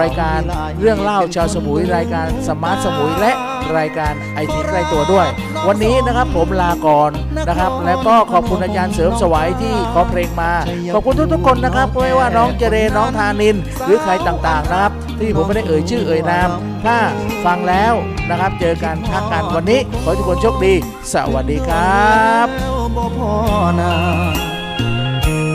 [0.00, 0.40] รายการ
[0.80, 3.32] เรื่องเล่าชาวสมุยรายการสมาร์ทสมุยและ
[3.78, 5.26] รายการไอทีใกล้ตัวด้วย
[5.68, 7.10] วันนี้นะครับผมลาก่อน
[7.48, 10.52] นะครับ แล้วก็ขอบคุณอาจารย์เสริมสวัยที่ขอเพลงมา
[10.94, 16.48] ขอบคุณทุกๆคนนะครับไม่ว่าน้องเจเรน้องธานิน หรือใครต่างๆนะครับ ที่ผมไม่ได้เอ่ยชื่อเอ่ยนาม
[16.84, 16.96] ถ้า
[17.44, 17.94] ฟังแล้ว
[18.30, 20.74] นะครับ เจอกันทักกันวันนี้ ขอให้ทุกคนโชคดี
[21.12, 22.08] สวัสดีครั
[22.46, 23.34] บแล้ว บ่พอ
[23.80, 23.94] นา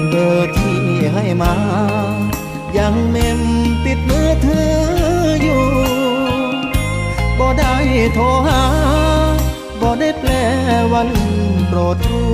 [0.09, 0.80] เบอร์ที่
[1.13, 1.53] ให้มา
[2.77, 3.41] ยังเมม
[3.86, 4.77] ติดมือถือ
[5.41, 5.63] อยู่
[7.39, 7.75] บ่ได้
[8.13, 8.63] โทรหา
[9.82, 10.32] บ่ได้แปล
[10.93, 11.09] วัน
[11.67, 12.30] โปรดรู้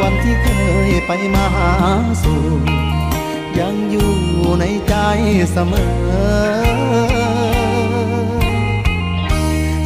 [0.00, 0.46] วันที่เค
[0.88, 1.70] ยไปมาหา
[2.22, 2.42] สู่
[3.58, 4.12] ยังอยู่
[4.60, 4.94] ในใจ
[5.52, 6.56] เสมอ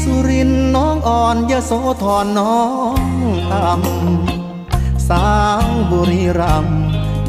[0.02, 2.58] สุรินน้องอ่อนยโสธรน้อ
[2.89, 2.89] ง
[3.52, 5.26] อ่ำสา
[5.64, 6.66] วบุรีรัม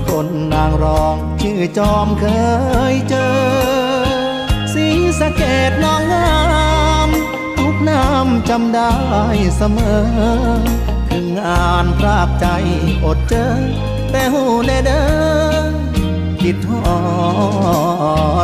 [0.07, 2.25] คนนางรองชื่อจอมเค
[2.93, 3.33] ยเจอ
[4.73, 4.87] สี
[5.19, 6.39] สะเกดน้องงา
[7.07, 7.09] ม
[7.57, 8.91] ทุกน้ำจำได้
[9.57, 10.03] เสมอ
[11.09, 12.47] ถึงงานพรากใจ
[13.05, 13.47] อดเจอ
[14.11, 15.03] แต่หูแน่เด้
[15.65, 15.71] อ
[16.41, 16.99] คิดฮอ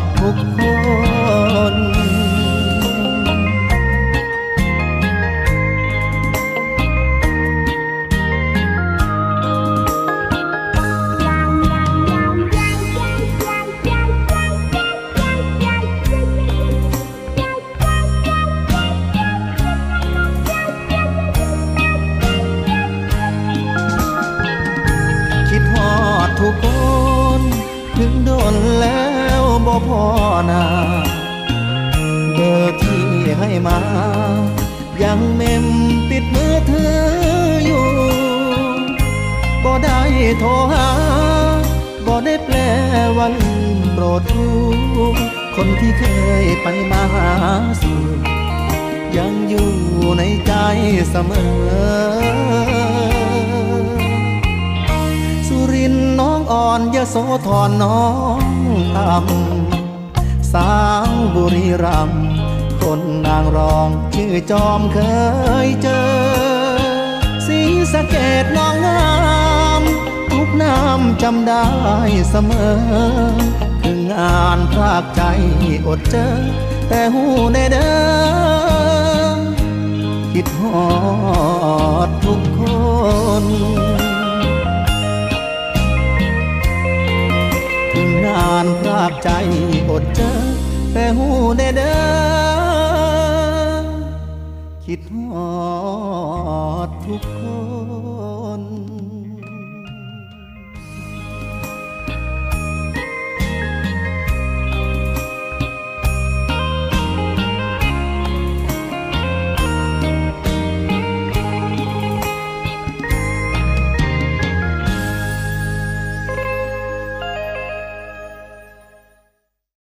[0.02, 0.60] ดทุกค
[1.16, 1.17] น
[33.40, 33.80] ให้มา
[35.04, 35.66] ยังเมม
[36.10, 36.98] ติดมือถือ
[37.66, 37.86] อยู่
[39.64, 40.00] บ่ได้
[40.40, 40.88] โทรหา
[42.06, 42.56] บ่ได้แปล
[43.18, 43.36] วัน
[43.94, 44.60] โปรดรู้
[45.56, 46.04] คนที่เค
[46.44, 47.30] ยไปมาหา
[47.82, 48.02] สู่
[49.18, 49.70] ยังอยู่
[50.18, 50.54] ในใจ
[51.10, 52.48] เสมอ
[55.48, 57.16] สุรินทร์น้องอ่อนยโส
[57.48, 58.04] ธรน้อ
[58.40, 58.42] ง
[58.98, 60.72] อ่ำสา
[61.10, 62.47] วบุรีรัมย์
[62.92, 65.00] คนนางรอง ชื่อจอมเค
[65.66, 66.08] ยเจอ
[67.46, 67.60] สี
[67.94, 69.10] สะเกดน้องงา
[69.80, 69.82] ม
[70.32, 71.68] ทุกน้ำจำได้
[72.30, 72.78] เสมอ
[73.84, 75.22] ถึงงานพรากใจ
[75.88, 76.28] อดเจอ
[76.90, 77.24] แต่หู
[77.54, 77.92] ในเด้
[79.32, 79.38] อ
[80.34, 80.84] คิดฮอ
[82.08, 82.62] ดทุกค
[83.44, 83.46] น
[87.94, 89.30] ถึงงานพรากใจ
[89.90, 90.32] อดเจอ
[90.94, 91.28] แต่หู
[91.58, 91.96] แน่เด้
[92.56, 92.57] อ
[94.92, 95.50] คิดฮอ
[96.88, 97.24] ดทุก